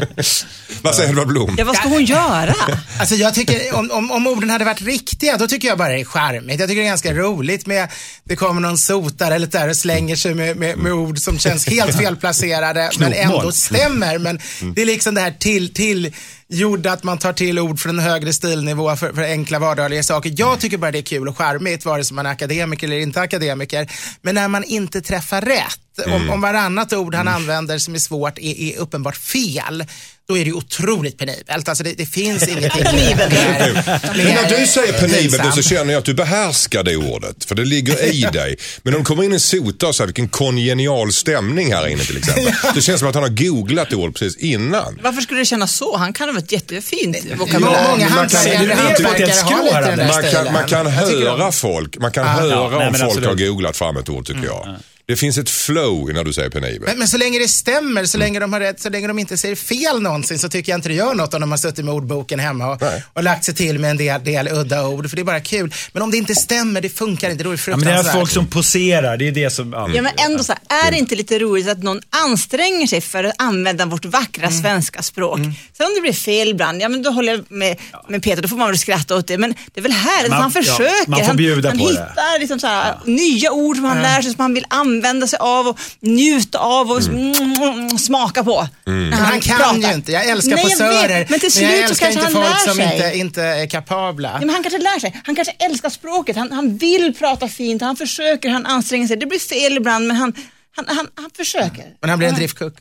[0.82, 1.54] Vad säger Edvard Blom?
[1.58, 2.54] Ja, vad ska hon göra?
[3.00, 6.00] Alltså jag tycker, om, om, om orden hade varit riktiga, då tycker jag bara det
[6.00, 6.60] är charmigt.
[6.60, 7.88] Jag tycker det är ganska roligt med,
[8.24, 11.66] det kommer någon sotare eller där och slänger sig med, med, med ord som känns
[11.66, 14.18] helt felplacerade, men ändå stämmer.
[14.18, 14.38] Men
[14.74, 16.12] det är liksom det här till, till
[16.48, 20.34] gjorda att man tar till ord från en högre stilnivå för, för enkla vardagliga saker.
[20.36, 23.20] Jag tycker bara det är kul och charmigt, vare sig man är akademiker eller inte
[23.20, 23.90] akademiker.
[24.22, 28.38] Men när man inte träffar rätt, om, om varannat ord han använder som är svårt
[28.38, 29.84] är, är uppenbart fel,
[30.28, 31.68] då är det ju otroligt penibelt.
[31.68, 33.32] Alltså det, det finns ingenting Penibelt.
[33.32, 35.54] mer- Men när du säger pinsamt.
[35.54, 37.44] så känner jag att du behärskar det ordet.
[37.44, 38.56] För det ligger i dig.
[38.82, 42.16] Men om du kommer in en sota och säger vilken kongenial stämning här inne till
[42.16, 42.52] exempel.
[42.74, 44.98] Det känns som att han har googlat ordet precis innan.
[45.02, 45.96] Varför skulle det kännas så?
[45.96, 47.88] Han kan ha ett jättefint vokabulär.
[47.90, 50.92] Många man kan- hantverkare det är hantverkare ett har lite den där Man kan, man
[50.92, 54.76] höra folk, man kan höra om folk har googlat fram ett ord tycker jag.
[55.06, 56.80] Det finns ett flow när du säger penibel.
[56.88, 59.36] Men, men så länge det stämmer, så länge de har rätt, så länge de inte
[59.38, 61.94] säger fel någonsin så tycker jag inte det gör något om de har suttit med
[61.94, 62.82] ordboken hemma och,
[63.12, 65.74] och lagt sig till med en del, del udda ord, för det är bara kul.
[65.92, 67.94] Men om det inte stämmer, det funkar inte, då är det Ja, men det är
[67.94, 68.14] fruktansvärt.
[68.20, 69.72] folk som poserar, det är det som...
[69.72, 73.00] Ja, Ja men ändå så här, är det inte lite roligt att någon anstränger sig
[73.00, 74.62] för att använda vårt vackra Mm.
[74.62, 75.38] svenska språk?
[75.76, 77.76] Sen om det blir fel ibland, ja men då håller jag med,
[78.08, 79.38] med Peter, då får man väl skratta åt det.
[79.38, 81.10] Men det är väl härligt Man- att han ja, försöker.
[81.10, 81.90] man får han bjuda han på det.
[81.90, 84.93] hittar liksom så här, nya ord som han lär sig, som han vill använda
[85.28, 87.98] sig av och njuta av och mm.
[87.98, 88.68] smaka på.
[88.84, 89.88] Men han kan pratar.
[89.88, 90.12] ju inte.
[90.12, 92.46] Jag älskar Nej, jag posörer, vet, men till jag slut så älskar kanske inte han
[92.48, 92.92] folk lär som sig.
[92.94, 94.30] inte, inte är kapabla.
[94.32, 95.20] Ja, men han kanske lär sig.
[95.24, 96.36] Han kanske älskar språket.
[96.36, 97.82] Han, han vill prata fint.
[97.82, 99.16] Han försöker, han anstränger sig.
[99.16, 100.32] Det blir fel ibland, men han,
[100.76, 101.84] han, han, han försöker.
[102.00, 102.74] Men han blir en driftkuck.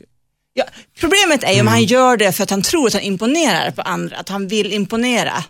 [0.53, 0.63] Ja,
[0.99, 1.73] problemet är ju om Mm.
[1.73, 4.73] han gör det för att han tror att han imponerar på andra, att han vill
[4.73, 5.43] imponera.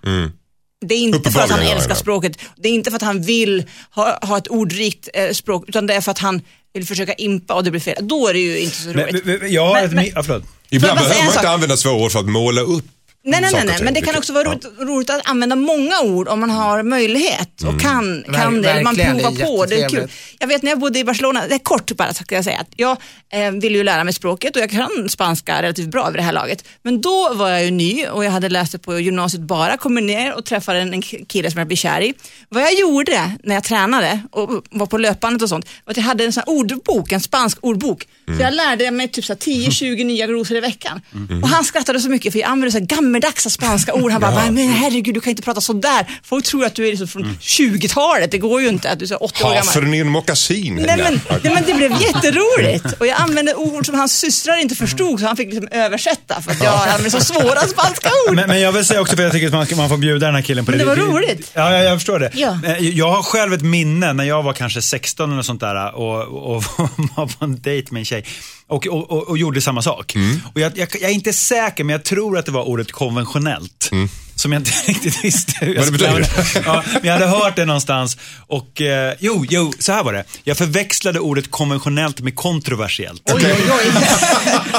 [0.87, 3.63] Det är inte för att han älskar språket, det är inte för att han vill
[3.95, 6.41] ha, ha ett ordrikt eh, språk, utan det är för att han
[6.73, 8.07] vill försöka impa och det blir fel.
[8.07, 9.25] Då är det ju inte så Men, roligt.
[9.25, 9.91] men, jag har Men- ett...
[9.93, 10.43] men- mi- Ja, förlåt.
[10.69, 12.85] Ibland jag behöver man inte använda svåra ord för att måla upp
[13.25, 13.77] Nej, nej, nej, nej.
[13.83, 17.63] men det kan också vara roligt, roligt att använda många ord om man har möjlighet
[17.63, 18.83] och kan, Ver- kan det.
[18.83, 19.65] Man verkligen, det är provar på.
[19.65, 20.11] Det är kul.
[20.39, 22.67] Jag vet när jag bodde i Barcelona, det är kort bara ska jag säga, att
[22.75, 22.97] jag
[23.33, 26.31] eh, ville ju lära mig språket och jag kan spanska relativt bra vid det här
[26.33, 26.65] laget.
[26.83, 30.01] Men då var jag ju ny och jag hade läst det på gymnasiet bara, kommer
[30.01, 32.13] ner och träffade en kille som jag blev kär i.
[32.49, 36.03] Vad jag gjorde när jag tränade och var på löpbandet och sånt, var att jag
[36.03, 38.07] hade en sån här ordbok, en spansk ordbok.
[38.25, 41.01] Så jag lärde mig typ så här 10-20 nya glosor i veckan.
[41.43, 44.11] Och han skrattade så mycket för jag använde så här gammeldags spanska ord.
[44.11, 44.51] Han bara, Ja.
[44.51, 46.05] men herregud du kan inte prata sådär.
[46.23, 49.07] Folk tror att du är liksom från 20-talet, det går ju inte att du är
[49.07, 49.57] så 80 år gammal.
[49.65, 50.75] Hafernin mockasin.
[50.75, 54.75] Nej men, nej men det blev jätteroligt och jag använde ord som hans systrar inte
[54.75, 58.35] förstod så han fick liksom översätta för att jag använde så svåra spanska ord.
[58.35, 60.25] Men, men jag vill säga också, för jag tycker att man, ska, man får bjuda
[60.25, 60.85] den här killen på Men det.
[60.85, 61.51] det var roligt.
[61.53, 62.31] Ja, jag, jag förstår det.
[62.33, 62.59] Ja.
[62.79, 66.63] Jag har själv ett minne när jag var kanske 16 eller sånt där och, och
[67.15, 68.25] var på en dejt med en tjej
[68.67, 70.15] och, och, och, och gjorde samma sak.
[70.15, 70.41] Mm.
[70.53, 73.89] Och jag, jag, jag är inte säker, men jag tror att det var ordet konventionellt.
[74.35, 75.93] Som jag inte riktigt visste hur jag Mm.
[75.93, 76.29] Skulle använda.
[76.65, 78.17] ja, men jag hade hört det någonstans.
[78.47, 80.23] Och eh, jo, jo, så här var det.
[80.43, 83.21] Jag förväxlade ordet konventionellt med kontroversiellt.
[83.33, 83.71] Oj, oj,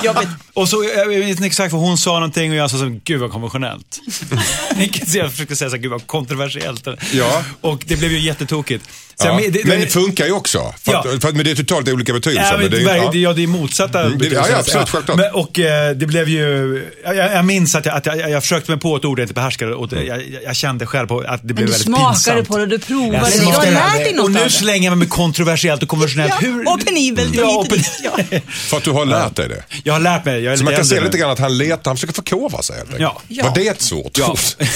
[0.04, 0.26] oj.
[0.54, 3.20] Och så, jag vet inte exakt vad hon sa någonting och jag sa så, gud
[3.20, 4.00] vad konventionellt.
[4.76, 6.86] Vilket jag försökte säga så, gud vad kontroversiellt.
[7.12, 7.44] Ja.
[7.60, 8.88] Och det blev ju jättetokigt.
[9.20, 9.40] Så Ja.
[9.40, 10.58] jag, det, men det funkar ju också.
[10.82, 11.20] För att, Ja.
[11.20, 12.44] för men det är totalt olika betydelser.
[12.52, 13.10] Ja, men, men det är, ja.
[13.14, 13.32] ja.
[13.32, 14.50] det är motsatta Mm, det- betydelser.
[14.50, 15.16] ja, ja, absolut, självklart.
[15.18, 18.70] Men, och eh, det blev ju, jag, jag minns att, jag, att jag, jag försökte
[18.70, 21.40] mig på ett ord jag inte behärskade och det, jag, jag- kände själv på att
[21.42, 22.48] det blev Men du väldigt smakade pinsamt.
[22.48, 23.40] på det, du provade det.
[23.40, 24.04] Du har lärt det.
[24.04, 24.50] dig något Och nu det.
[24.50, 26.32] slänger jag mig med kontroversiellt och konventionellt.
[26.40, 27.34] Ja, Hur, och penibelt.
[27.34, 27.66] Ja, och.
[28.04, 28.38] Ja.
[28.52, 29.62] För att du har lärt dig det.
[29.84, 30.42] Jag har lärt mig.
[30.44, 32.76] Jag är Så man kan se lite grann att han letar, han försöker förkovra sig
[32.76, 33.12] helt enkelt.
[33.28, 33.44] Ja.
[33.44, 34.30] Var det ett svårt Ja.
[34.30, 34.38] ord?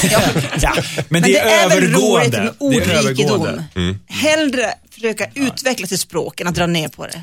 [0.61, 0.71] ja.
[0.75, 2.39] Men, Men det är, väl roligt övergående.
[2.41, 3.63] med Det är ordrikedom.
[4.31, 7.23] Hellre försöka utveckla sitt språk än att dra ner på det.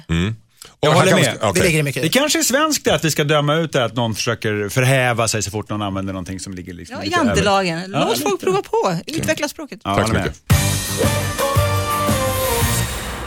[0.80, 1.38] Och Jag håller med.
[1.42, 1.62] okej.
[1.62, 4.16] Det ligger mycket Det kanske är svenskt att vi ska döma ut det, att någon
[4.16, 7.28] försöker förhäva sig så fort någon använder någonting som ligger liksom Ja, lite över.
[7.28, 7.92] jantelagen.
[7.94, 8.30] Ja, Låt lite.
[8.30, 8.96] folk prova på.
[9.08, 9.80] Utveckla språket.
[9.84, 10.42] Ja, Tack så mycket.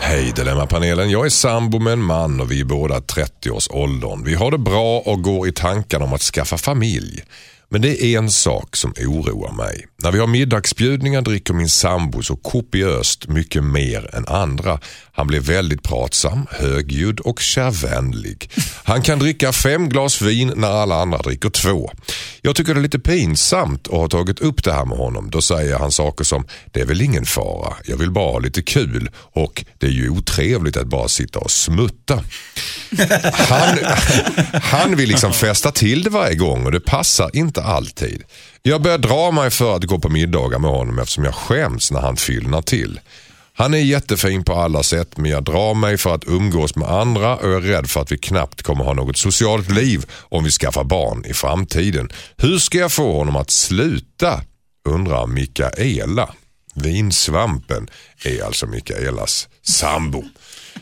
[0.01, 4.25] Hej Dilemmapanelen, jag är sambo med en man och vi är båda 30-årsåldern.
[4.25, 7.23] Vi har det bra och går i tankarna om att skaffa familj.
[7.71, 9.87] Men det är en sak som oroar mig.
[10.03, 14.81] När vi har middagsbjudningar dricker min sambo så kopiöst mycket mer än andra.
[15.13, 18.51] Han blir väldigt pratsam, högljudd och kärvänlig.
[18.85, 21.91] Han kan dricka fem glas vin när alla andra dricker två.
[22.43, 25.31] Jag tycker det är lite pinsamt att ha tagit upp det här med honom.
[25.31, 28.63] Då säger han saker som “det är väl ingen fara, jag vill bara ha lite
[28.63, 32.25] kul” och “det är ju otrevligt att bara sitta och smutta”.
[33.33, 33.79] Han,
[34.53, 38.23] han vill liksom fästa till det varje gång och det passar inte alltid.
[38.63, 42.01] Jag börjar dra mig för att gå på middagar med honom eftersom jag skäms när
[42.01, 43.01] han fyllnar till.
[43.55, 47.37] Han är jättefin på alla sätt men jag drar mig för att umgås med andra
[47.37, 50.51] och jag är rädd för att vi knappt kommer ha något socialt liv om vi
[50.51, 52.09] skaffar barn i framtiden.
[52.37, 54.41] Hur ska jag få honom att sluta?
[54.89, 56.29] Undrar Mikaela.
[56.75, 57.91] Vinsvampen
[58.25, 60.25] är alltså Mikaelas sambo.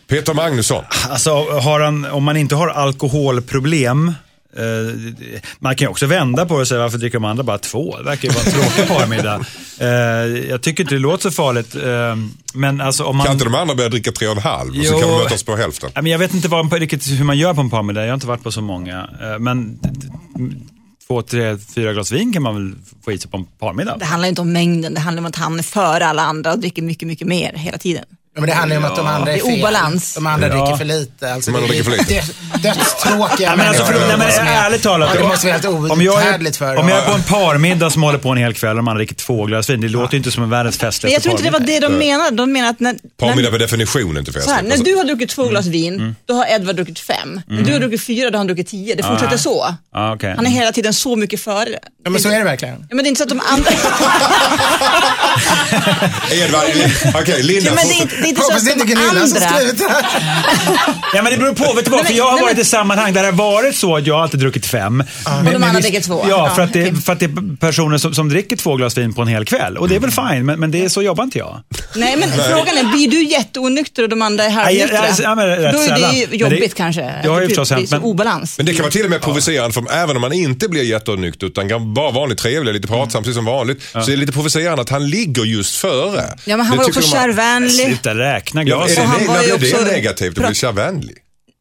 [0.08, 0.84] Peter Magnusson.
[1.08, 4.12] Alltså, har han, om man inte har alkoholproblem
[5.58, 7.96] man kan ju också vända på det och säga varför dricker de andra bara två?
[7.96, 9.46] Det verkar ju vara en tråkig parmiddag.
[9.78, 9.88] Eh,
[10.50, 11.74] jag tycker inte det låter så farligt.
[11.74, 12.16] Eh,
[12.54, 13.26] men alltså om man...
[13.26, 15.00] Kan inte de andra börja dricka tre och en halv och så Jo.
[15.00, 15.90] kan de mötas på hälften?
[15.94, 18.00] Men jag vet inte vad, riktigt hur man gör på en parmiddag.
[18.02, 19.08] Jag har inte varit på så många.
[19.22, 19.78] Eh, Men
[21.06, 23.96] två, tre, fyra glas vin kan man väl få i sig på en parmiddag.
[23.98, 26.58] Det handlar inte om mängden, det handlar om att han är före alla andra och
[26.58, 28.04] dricker mycket, mycket mer hela tiden.
[28.36, 29.60] Ja, men det handlar ju om att de andra är Det är fel.
[29.60, 30.14] obalans.
[30.14, 30.54] De andra Ja.
[30.54, 31.32] dricker för lite.
[31.32, 32.14] Alltså, är dricker för lite.
[32.14, 32.22] dö-
[32.62, 35.64] Dödstråkiga Ja, men alltså, för, nej, men, är- ärligt talat, Ja, det måste vara helt
[35.92, 38.36] om jag, outhärdligt är, för om jag är på en parmiddag som håller på en
[38.38, 40.50] hel kväll och de andra dricker två glas vin, det låter ju inte som en
[40.50, 42.36] världens Men festligaste jag tror inte det var det de menade.
[42.36, 44.78] De menar att när, Parmiddag när, per definition inte så här, festligt.
[44.78, 45.72] när du har druckit två glas Mm.
[45.72, 47.40] vin, då har Edvard druckit fem.
[47.46, 48.94] När du har druckit fyra, då har han druckit tio.
[48.94, 49.74] Det fortsätter så.
[49.92, 50.16] Ah.
[50.36, 51.78] Han är hela tiden så mycket före.
[52.06, 52.74] Ja, men så är det verkligen.
[52.88, 53.70] Ja, men det är inte så att de andra...
[56.32, 56.64] Edvard,
[57.22, 57.70] okej Linda.
[57.70, 59.06] ja, men det är inte, det är inte så Hoppas det att inte de är
[59.10, 59.56] Gunilla som andra...
[59.58, 60.02] skrivit det här.
[61.14, 62.00] Ja men det beror på, vet du vad?
[62.00, 64.06] Nej, För jag har nej, varit men- i sammanhang där det har varit så att
[64.06, 65.04] jag alltid druckit fem.
[65.44, 66.24] Men, de andra dricker två.
[66.28, 69.12] Ja, för, att det, för att det är personer som, som dricker två glas vin
[69.14, 69.76] på en hel kväll.
[69.78, 71.60] Och det är väl fine, men, men det är så jobbar inte jag.
[71.94, 74.96] Nej, men frågan är, blir du jätteonykter och de andra är halvnyktra?
[75.08, 77.14] ja, ja, men rätt Då är det ju jobbigt det- kanske.
[77.22, 78.56] det har ju förstås hänt, så men- obalans.
[78.58, 81.46] Men det kan vara till och med provocerande för även om man inte blir jätteonykter
[81.46, 83.82] utan kan vara vanligt trevlig, lite pratsam precis som vanligt.
[83.92, 86.22] Så är det lite provocerande att han ligger just före.
[86.44, 87.70] Ja, men han Det var också kärvänlig.
[87.86, 90.46] Sluta räkna Ja, är det, Och han neg- var ju blir det också- negativt att
[90.46, 91.16] bli kärvänlig?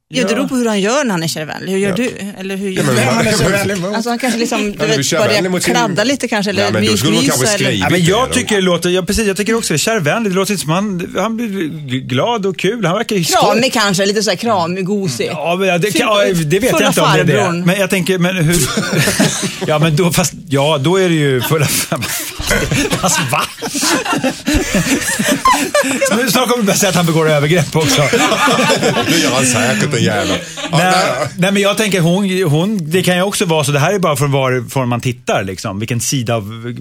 [0.08, 1.72] Ja, det beror på hur han gör när han är kärvänlig.
[1.72, 1.96] Hur gör Ja.
[1.96, 2.12] du?
[2.40, 3.02] Eller hur gör men- du?
[3.02, 3.96] Han är.
[3.96, 6.86] Alltså han kanske liksom, du vet, börjar mot sin- kladda lite kanske, eller Ja, men
[6.86, 7.72] då skulle man kanske mysmysa, eller...
[7.84, 10.34] Ja, men jag tycker det låter, ja, precis, jag tycker också det är kärvänligt.
[10.34, 12.86] Det låter inte som han, han blir glad och kul.
[12.86, 13.24] Han verkar ju.
[13.24, 15.28] Kramig kanske, lite såhär kramig, gosig.
[15.32, 17.52] Ja, men det, kan, ja, det vet jag inte om det är det.
[17.66, 18.58] Men jag tänker, men hur...
[19.68, 21.66] ja, men då, fast, ja, då är det ju fulla...
[23.02, 23.42] Fast va?
[26.18, 28.02] Nu Snart kommer du börja säga att han begår övergrepp också.
[29.10, 30.42] Det gör han säkert Ja, nej,
[30.72, 33.94] nej, nej, men jag tänker, hon, hon, det kan ju också vara så, det här
[33.94, 35.80] är bara från varifrån man tittar, liksom.
[35.80, 36.74] vilken sida av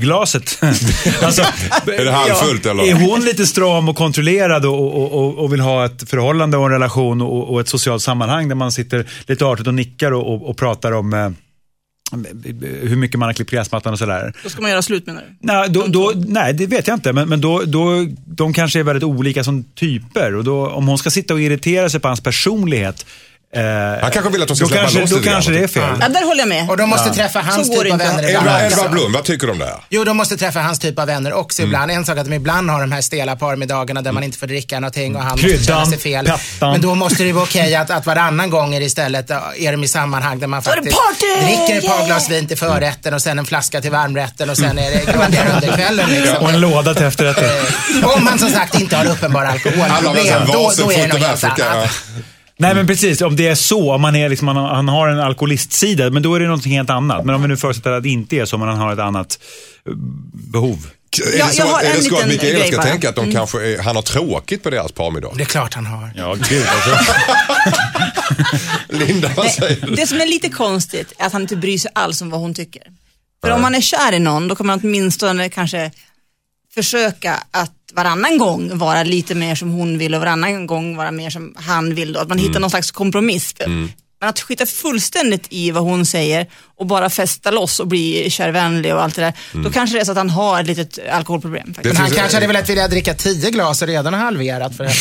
[0.00, 0.58] glaset.
[1.22, 1.42] alltså,
[1.86, 2.84] Är det halvfullt, eller?
[2.84, 6.64] Är hon lite stram och kontrollerad och, och, och, och vill ha ett förhållande och
[6.64, 10.92] en relation och, ett socialt sammanhang där man sitter lite artigt och nickar och pratar
[10.92, 11.30] om eh,
[12.82, 14.32] hur mycket man har klippt gräsmattan och sådär.
[14.42, 15.46] Då ska man göra slut menar du?
[15.46, 17.12] Nej, då, då, nej, det vet jag inte.
[17.12, 20.34] Men, men då, då, de kanske är väldigt olika som typer.
[20.34, 23.06] Och då, om hon ska sitta och irritera sig på hans personlighet.
[23.56, 23.62] Eh,
[24.02, 25.60] Han kanske vill att hon ska släppa kanske, loss Då lite kanske grann.
[25.60, 25.98] det är fel.
[26.00, 26.70] Ja, där håller jag med.
[26.70, 28.04] Och de måste träffa hans typ av inte.
[28.04, 28.48] vänner ibland.
[28.48, 28.88] Edvard också.
[28.88, 29.74] Blom, vad tycker du om det här?
[29.88, 31.68] Jo, de måste träffa hans typ av vänner också Mm.
[31.70, 31.90] ibland.
[31.90, 34.80] En sak att de ibland har de här stela parmiddagarna där man inte får dricka
[34.80, 36.24] någonting och han måste Kryddan, känna sig fel.
[36.26, 36.72] pettan.
[36.72, 39.84] Men då måste det vara okej att, att varannan gång är det istället är de
[39.84, 40.96] i sammanhang där man faktiskt
[41.42, 44.78] dricker ett par glas vin till förrätten och sen en flaska till varmrätten och sen
[44.78, 46.10] är det granderar under kvällen.
[46.10, 46.36] Liksom.
[46.36, 47.44] Och en låda till efterrätten.
[48.02, 51.42] Eh, Om man som sagt inte har uppenbara alkoholproblem, då, då är det något helt
[51.58, 51.64] ja.
[51.64, 51.90] annat.
[52.60, 55.08] Nej men precis, om det är så, om man, är liksom, han, har- han har
[55.08, 57.24] en alkoholistsida, men då är det någonting helt annat.
[57.24, 59.38] Men om vi nu förutsätter att det inte är så, men han har ett annat
[59.86, 59.92] eh,
[60.52, 60.86] behov.
[61.34, 62.82] Är Ja, det så, jag har är det en så att Mikaela ska bara.
[62.86, 65.30] tänka att de kanske är, han har tråkigt på deras parmiddag?
[65.36, 66.10] Det är klart han har.
[66.16, 67.14] Ja, gud alltså.
[68.88, 69.94] Linda, vad säger du?
[69.94, 72.54] Det som är lite konstigt är att han inte bryr sig alls om vad hon
[72.54, 72.82] tycker.
[73.42, 75.90] För om man är kär i någon, då kan man åtminstone kanske
[76.74, 81.30] försöka att varannan gång vara lite mer som hon vill och varannan gång vara mer
[81.30, 82.12] som han vill.
[82.12, 82.20] Då.
[82.20, 83.52] Att man hittar någon slags kompromiss.
[83.52, 83.68] För
[84.20, 86.46] Men att skita fullständigt i vad hon säger
[86.80, 90.04] och bara festa loss och bli kärvänlig och allt det där, då kanske det är
[90.04, 91.74] så att han har ett litet alkoholproblem.
[91.82, 94.92] Men han kanske hade velat vilja dricka tio glas och redan halverat för det.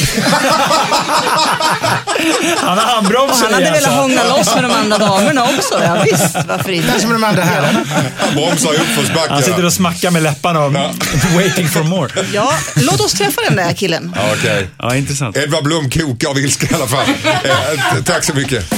[2.58, 3.98] Han har handbromsen han hade igen, velat så.
[4.00, 5.84] hångla loss med de andra damerna också.
[5.84, 7.08] Ja, visst, varför Kanske inte?
[7.08, 7.80] med de andra herrarna.
[8.18, 9.34] Han bromsar i uppförsbacken.
[9.34, 10.74] Han sitter och smackar med läpparna och
[11.36, 12.12] waiting for more.
[12.34, 14.14] Ja, låt oss träffa den där killen.
[14.16, 14.68] Ja, Okej.
[14.78, 15.38] Ja, intressant.
[15.38, 17.06] Edvard Blom kokar av ilska i alla fall.
[17.44, 18.74] Eh, tack så mycket.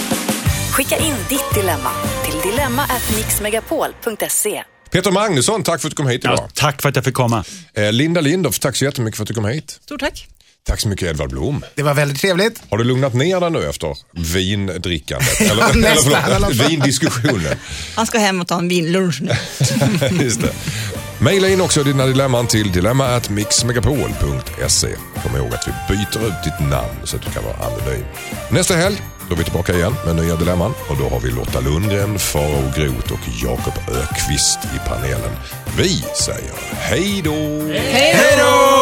[0.71, 1.89] Skicka in ditt dilemma
[2.41, 4.63] till dilemma@mixmegapol.se.
[4.91, 6.35] Peter Magnusson, tack för att du kom hit idag.
[6.37, 7.43] Ja, tack för att jag fick komma.
[7.73, 9.79] Eh, Linda Lindorff, tack så jättemycket för att du kom hit.
[9.83, 10.27] Stort tack.
[10.63, 11.65] Tack så mycket Edvard Blom.
[11.75, 12.61] Det var väldigt trevligt.
[12.69, 15.41] Har du lugnat ner dig nu efter vindrickandet?
[15.51, 17.57] Eller, eller förlåt, vindiskussionen.
[17.95, 19.31] Han ska hem och ta en vinlunch nu.
[20.23, 20.53] Just det.
[21.19, 24.95] Maila in också dina dilemman till dilemma@mixmegapol.se.
[25.23, 28.03] Kom ihåg att vi byter ut ditt namn så att du kan vara anonym.
[28.51, 31.59] Nästa helg då är vi tillbaka igen med nya dilemman och då har vi Lotta
[31.59, 35.31] Lundgren, Farao Groth och Jakob Ökvist i panelen.
[35.77, 37.33] Vi säger hej då!
[37.73, 38.81] Hej då!